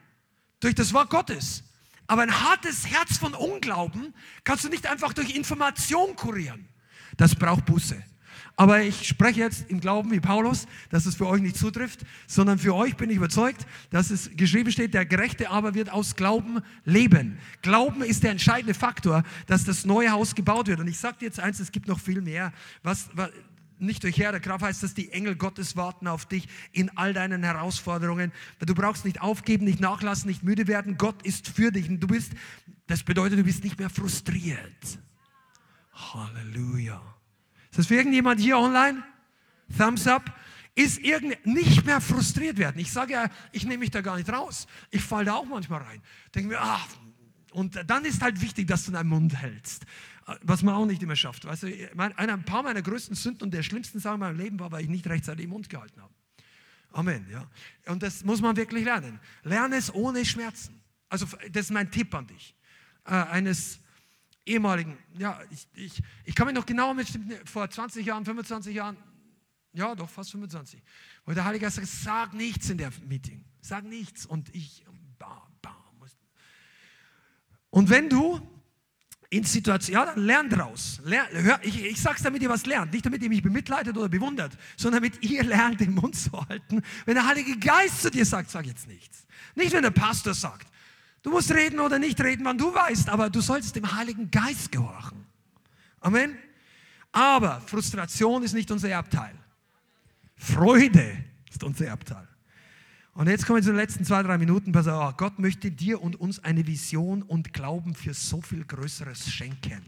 [0.61, 1.65] durch das Wort Gottes.
[2.07, 4.13] Aber ein hartes Herz von Unglauben
[4.45, 6.69] kannst du nicht einfach durch Information kurieren.
[7.17, 7.97] Das braucht Buße.
[8.57, 12.59] Aber ich spreche jetzt im Glauben wie Paulus, dass es für euch nicht zutrifft, sondern
[12.59, 16.61] für euch bin ich überzeugt, dass es geschrieben steht, der Gerechte aber wird aus Glauben
[16.85, 17.39] leben.
[17.63, 20.81] Glauben ist der entscheidende Faktor, dass das neue Haus gebaut wird.
[20.81, 22.53] Und ich sage dir jetzt eins, es gibt noch viel mehr.
[22.83, 23.31] Was, was
[23.85, 27.43] nicht durch der Kraft heißt dass die Engel Gottes warten auf dich in all deinen
[27.43, 28.33] Herausforderungen.
[28.61, 30.99] Du brauchst nicht aufgeben, nicht nachlassen, nicht müde werden.
[30.99, 31.89] Gott ist für dich.
[31.89, 32.33] Und du bist,
[32.87, 34.99] das bedeutet, du bist nicht mehr frustriert.
[35.93, 37.01] Halleluja.
[37.71, 39.03] Ist das für irgendjemand hier online?
[39.77, 40.33] Thumbs up.
[40.77, 42.81] Ist irgend nicht mehr frustriert werden.
[42.81, 44.67] Ich sage ja, ich nehme mich da gar nicht raus.
[44.91, 46.03] Ich falle da auch manchmal rein.
[46.35, 46.81] Denke mir, ah,
[47.53, 49.87] und dann ist halt wichtig, dass du deinen Mund hältst.
[50.43, 51.45] Was man auch nicht immer schafft.
[51.45, 54.73] Weißt du, ein paar meiner größten Sünden und der schlimmsten Sachen in meinem Leben war,
[54.73, 56.13] weil ich nicht rechtzeitig den Mund gehalten habe.
[56.93, 57.27] Amen.
[57.31, 57.47] Ja.
[57.87, 59.21] Und das muss man wirklich lernen.
[59.43, 60.81] Lerne es ohne Schmerzen.
[61.09, 62.55] Also, das ist mein Tipp an dich.
[63.05, 63.81] Äh, eines
[64.47, 67.09] ehemaligen, ja, ich, ich, ich kann mich noch genau mit
[67.45, 68.97] vor 20 Jahren, 25 Jahren,
[69.73, 70.83] ja, doch fast 25,
[71.25, 74.85] wo der Heilige Geist sagt, sag nichts in der Meeting, sag nichts und ich,
[75.19, 75.75] bam, bam.
[77.71, 78.41] Und wenn du
[79.37, 81.01] in Situationen, ja, dann lern draus.
[81.05, 82.93] Lern, hör, ich, ich sage es, damit ihr was lernt.
[82.93, 86.83] Nicht damit ihr mich bemitleidet oder bewundert, sondern damit ihr lernt, den Mund zu halten.
[87.05, 89.27] Wenn der Heilige Geist zu dir sagt, sag jetzt nichts.
[89.55, 90.69] Nicht, wenn der Pastor sagt.
[91.23, 94.71] Du musst reden oder nicht reden, wann du weißt, aber du sollst dem Heiligen Geist
[94.71, 95.27] gehorchen.
[96.01, 96.37] Amen.
[97.11, 99.35] Aber Frustration ist nicht unser Erbteil.
[100.37, 102.29] Freude ist unser Erbteil.
[103.15, 104.73] Und jetzt kommen wir zu den letzten zwei, drei Minuten.
[104.73, 109.33] Pass auf, Gott möchte dir und uns eine Vision und Glauben für so viel Größeres
[109.33, 109.83] schenken.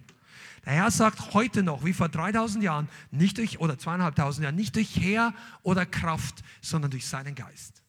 [0.65, 4.77] Der Herr sagt heute noch, wie vor 3000 Jahren, nicht durch, oder zweieinhalbtausend Jahren, nicht
[4.77, 7.83] durch Heer oder Kraft, sondern durch seinen Geist.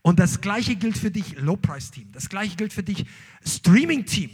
[0.00, 2.12] Und das Gleiche gilt für dich, Low-Price-Team.
[2.12, 3.04] Das Gleiche gilt für dich,
[3.44, 4.30] Streaming-Team.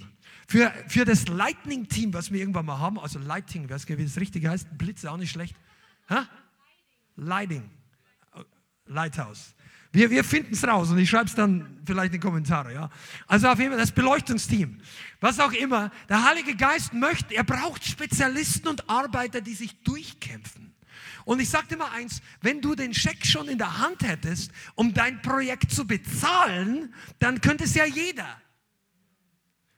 [0.47, 4.19] Für, für das Lightning-Team, was wir irgendwann mal haben, also Lighting, weiß nicht, wie das
[4.19, 5.57] richtige heißt, Blitze auch nicht schlecht.
[6.07, 6.19] Hä?
[7.17, 7.69] Lighting.
[8.87, 9.55] Lighthouse.
[9.95, 12.75] Wir, wir finden es raus und ich schreibe es dann vielleicht in die Kommentare.
[12.75, 12.91] Ja?
[13.29, 14.81] Also auf jeden Fall das Beleuchtungsteam,
[15.21, 15.93] was auch immer.
[16.09, 20.75] Der Heilige Geist möchte, er braucht Spezialisten und Arbeiter, die sich durchkämpfen.
[21.25, 24.51] Und ich sage dir mal eins, wenn du den Scheck schon in der Hand hättest,
[24.75, 28.27] um dein Projekt zu bezahlen, dann könnte es ja jeder.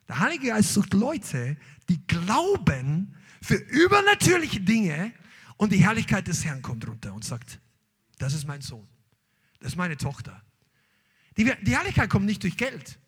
[0.09, 1.59] Der Heilige Geist sucht Leute,
[1.91, 5.13] die glauben für übernatürliche Dinge
[5.59, 7.61] und die Herrlichkeit des Herrn kommt runter und sagt,
[8.19, 8.89] das ist mein Sohn,
[9.61, 10.43] das ist meine Tochter.
[11.37, 12.99] Die, die Herrlichkeit kommt nicht durch Geld,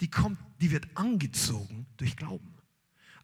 [0.00, 2.54] die, kommt, die wird angezogen durch Glauben,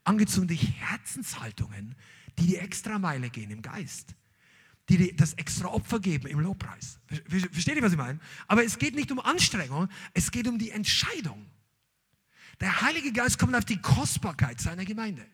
[0.04, 1.94] angezogen durch Herzenshaltungen,
[2.38, 4.14] die die extra Meile gehen im Geist,
[4.88, 6.98] die das extra Opfer geben im Lobpreis.
[7.28, 8.18] Versteht ihr, was ich meine?
[8.48, 11.46] Aber es geht nicht um Anstrengung, es geht um die Entscheidung.
[12.60, 15.26] Der Heilige Geist kommt auf die Kostbarkeit seiner Gemeinde.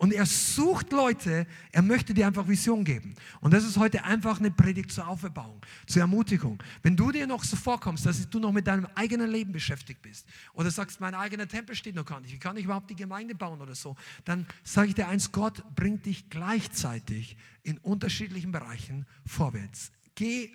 [0.00, 3.16] Und er sucht Leute, er möchte dir einfach Vision geben.
[3.40, 6.62] Und das ist heute einfach eine Predigt zur Auferbauung, zur Ermutigung.
[6.82, 10.28] Wenn du dir noch so vorkommst, dass du noch mit deinem eigenen Leben beschäftigt bist
[10.52, 13.34] oder sagst, mein eigener Tempel steht noch gar nicht, wie kann ich überhaupt die Gemeinde
[13.34, 19.04] bauen oder so, dann sage ich dir eins, Gott bringt dich gleichzeitig in unterschiedlichen Bereichen
[19.26, 19.90] vorwärts.
[20.14, 20.52] Geh,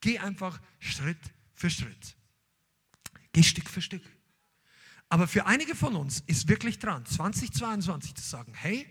[0.00, 1.18] geh einfach Schritt
[1.54, 2.16] für Schritt.
[3.32, 4.02] Geh Stück für Stück.
[5.08, 8.86] Aber für einige von uns ist wirklich dran, 2022 zu sagen, hey,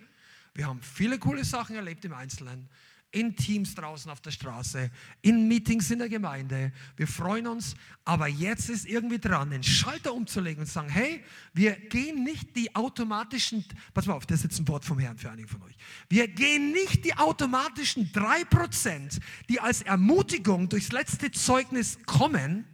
[0.53, 2.69] wir haben viele coole Sachen erlebt im Einzelnen,
[3.11, 6.73] in Teams draußen auf der Straße, in Meetings in der Gemeinde.
[6.97, 11.23] Wir freuen uns, aber jetzt ist irgendwie dran, den Schalter umzulegen und zu sagen, hey,
[11.53, 15.17] wir gehen nicht die automatischen, pass mal auf, das ist jetzt ein Wort vom Herrn
[15.17, 15.75] für einige von euch.
[16.09, 19.19] Wir gehen nicht die automatischen drei Prozent,
[19.49, 22.65] die als Ermutigung durchs letzte Zeugnis kommen,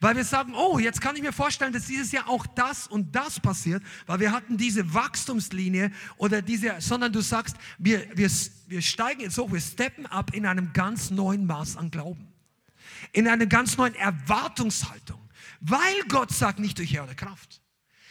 [0.00, 3.14] Weil wir sagen, oh, jetzt kann ich mir vorstellen, dass dieses Jahr auch das und
[3.14, 8.30] das passiert, weil wir hatten diese Wachstumslinie oder diese, sondern du sagst, wir, wir,
[8.66, 12.32] wir steigen jetzt hoch, wir steppen ab in einem ganz neuen Maß an Glauben.
[13.12, 15.20] In einer ganz neuen Erwartungshaltung.
[15.60, 17.60] Weil Gott sagt, nicht durch Herr oder Kraft.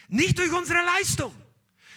[0.08, 1.34] Nicht durch unsere Leistung.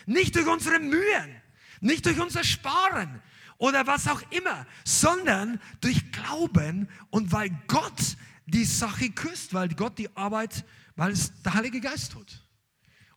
[0.07, 1.41] Nicht durch unsere Mühen.
[1.81, 3.21] Nicht durch unser Sparen
[3.57, 9.97] oder was auch immer, sondern durch Glauben und weil Gott die Sache küsst, weil Gott
[9.97, 10.65] die Arbeit,
[10.95, 12.42] weil es der Heilige Geist tut.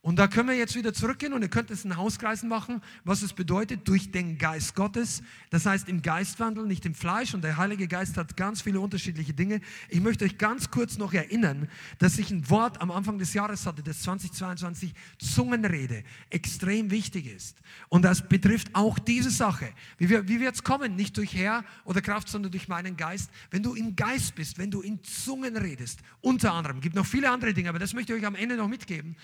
[0.07, 3.23] Und da können wir jetzt wieder zurückgehen und ihr könnt es in Hauskreisen machen, was
[3.23, 5.21] es bedeutet durch den Geist Gottes.
[5.51, 7.35] Das heißt im Geistwandel, nicht im Fleisch.
[7.35, 9.61] Und der Heilige Geist hat ganz viele unterschiedliche Dinge.
[9.89, 11.69] Ich möchte euch ganz kurz noch erinnern,
[11.99, 17.57] dass ich ein Wort am Anfang des Jahres hatte, das 2022 Zungenrede extrem wichtig ist.
[17.89, 19.73] Und das betrifft auch diese Sache.
[19.99, 20.95] Wie, wir, wie wird es kommen?
[20.95, 23.29] Nicht durch Herr oder Kraft, sondern durch meinen Geist.
[23.51, 27.29] Wenn du im Geist bist, wenn du in Zungen redest, unter anderem, gibt noch viele
[27.29, 29.17] andere Dinge, aber das möchte ich euch am Ende noch mitgeben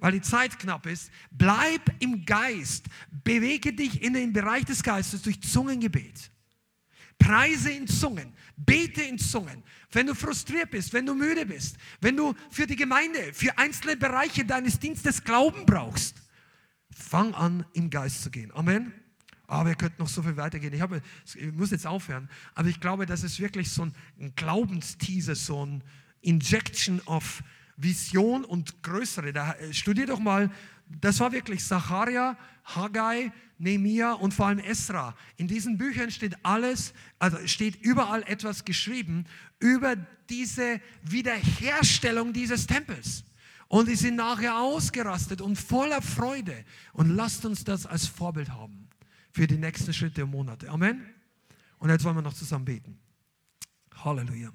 [0.00, 5.22] weil die Zeit knapp ist, bleib im Geist, bewege dich in den Bereich des Geistes
[5.22, 6.30] durch Zungengebet.
[7.18, 9.62] Preise in Zungen, bete in Zungen.
[9.92, 13.96] Wenn du frustriert bist, wenn du müde bist, wenn du für die Gemeinde, für einzelne
[13.96, 16.16] Bereiche deines Dienstes Glauben brauchst,
[16.90, 18.50] fang an, im Geist zu gehen.
[18.52, 18.92] Amen.
[19.46, 20.72] Aber wir könnten noch so viel weitergehen.
[20.72, 21.02] Ich, habe,
[21.34, 22.30] ich muss jetzt aufhören.
[22.54, 25.82] Aber ich glaube, das ist wirklich so ein Glaubensteaser, so ein
[26.22, 27.42] Injection of
[27.76, 29.32] Vision und größere.
[29.32, 30.50] Da, äh, studier doch mal,
[31.00, 35.14] das war wirklich Zacharia, Haggai, Nehemia und vor allem Esra.
[35.36, 39.26] In diesen Büchern steht alles, also steht überall etwas geschrieben
[39.58, 39.96] über
[40.28, 43.24] diese Wiederherstellung dieses Tempels.
[43.68, 46.64] Und die sind nachher ausgerastet und voller Freude.
[46.92, 48.88] Und lasst uns das als Vorbild haben
[49.32, 50.68] für die nächsten Schritte und Monate.
[50.68, 51.06] Amen.
[51.78, 52.98] Und jetzt wollen wir noch zusammen beten.
[54.04, 54.50] Halleluja.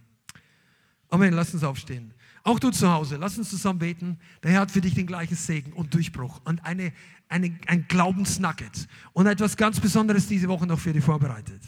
[1.15, 1.33] Amen.
[1.33, 2.13] Lasst uns aufstehen.
[2.43, 4.17] Auch du zu Hause, lass uns zusammen beten.
[4.43, 6.91] Der Herr hat für dich den gleichen Segen und Durchbruch und eine,
[7.29, 11.61] eine, ein Glaubensnugget und etwas ganz Besonderes diese Woche noch für dich vorbereitet.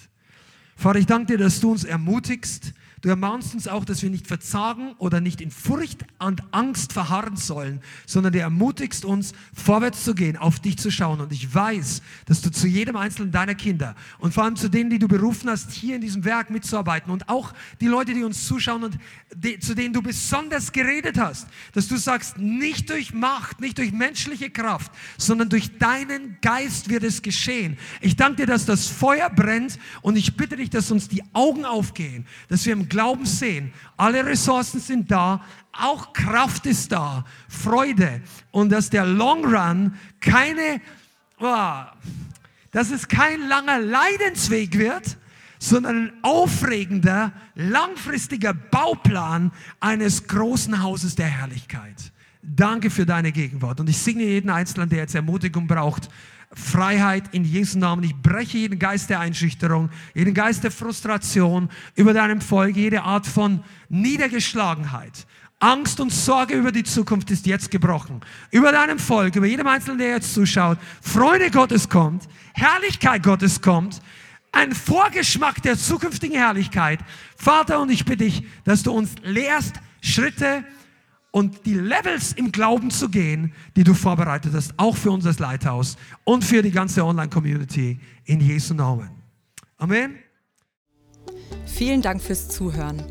[0.75, 4.25] Vater, ich danke dir, dass du uns ermutigst, Du ermahnst uns auch, dass wir nicht
[4.25, 10.15] verzagen oder nicht in Furcht und Angst verharren sollen, sondern du ermutigst uns, vorwärts zu
[10.15, 11.21] gehen, auf dich zu schauen.
[11.21, 14.89] Und ich weiß, dass du zu jedem einzelnen deiner Kinder und vor allem zu denen,
[14.89, 18.47] die du berufen hast, hier in diesem Werk mitzuarbeiten und auch die Leute, die uns
[18.47, 18.97] zuschauen und
[19.35, 23.91] die, zu denen du besonders geredet hast, dass du sagst, nicht durch Macht, nicht durch
[23.91, 27.77] menschliche Kraft, sondern durch deinen Geist wird es geschehen.
[28.01, 31.63] Ich danke dir, dass das Feuer brennt und ich bitte dich, dass uns die Augen
[31.63, 33.73] aufgehen, dass wir im Glauben sehen.
[33.95, 40.81] Alle Ressourcen sind da, auch Kraft ist da, Freude und dass der Long Run keine,
[41.39, 41.83] oh,
[42.71, 45.17] dass es kein langer Leidensweg wird,
[45.59, 52.11] sondern ein aufregender, langfristiger Bauplan eines großen Hauses der Herrlichkeit.
[52.41, 56.09] Danke für deine Gegenwart und ich singe jeden Einzelnen, der jetzt Ermutigung braucht,
[56.53, 58.03] Freiheit in Jesu Namen.
[58.03, 63.27] Ich breche jeden Geist der Einschüchterung, jeden Geist der Frustration über deinem Volk, jede Art
[63.27, 65.27] von Niedergeschlagenheit.
[65.59, 68.21] Angst und Sorge über die Zukunft ist jetzt gebrochen.
[68.51, 70.77] Über deinem Volk, über jedem Einzelnen, der jetzt zuschaut.
[71.01, 74.01] Freude Gottes kommt, Herrlichkeit Gottes kommt,
[74.51, 76.99] ein Vorgeschmack der zukünftigen Herrlichkeit.
[77.35, 80.63] Vater, und ich bitte dich, dass du uns lehrst, Schritte
[81.37, 85.95] und die Levels im Glauben zu gehen, die du vorbereitet hast, auch für unser Leithaus
[86.23, 89.11] und für die ganze Online-Community in Jesu Namen.
[89.77, 90.15] Amen.
[91.67, 93.03] Vielen Dank fürs Zuhören.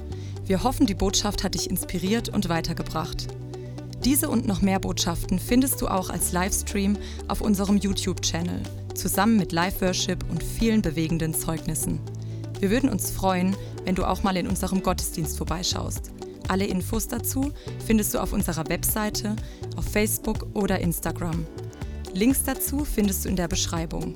[0.45, 3.29] Wir hoffen, die Botschaft hat dich inspiriert und weitergebracht.
[4.05, 6.99] Diese und noch mehr Botschaften findest du auch als Livestream
[7.29, 8.61] auf unserem YouTube-Channel,
[8.97, 12.01] zusammen mit Live-Worship und vielen bewegenden Zeugnissen.
[12.59, 13.55] Wir würden uns freuen,
[13.85, 16.16] wenn du auch mal in unserem Gottesdienst vorbeischaust.
[16.49, 17.53] Alle Infos dazu
[17.87, 19.35] findest du auf unserer Webseite,
[19.77, 21.47] auf Facebook oder Instagram.
[22.15, 24.15] Links dazu findest du in der Beschreibung.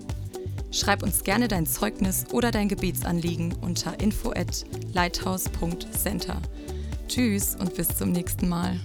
[0.70, 6.40] Schreib uns gerne dein Zeugnis oder dein Gebetsanliegen unter info at lighthouse.center.
[7.09, 8.78] Tschüss und bis zum nächsten Mal.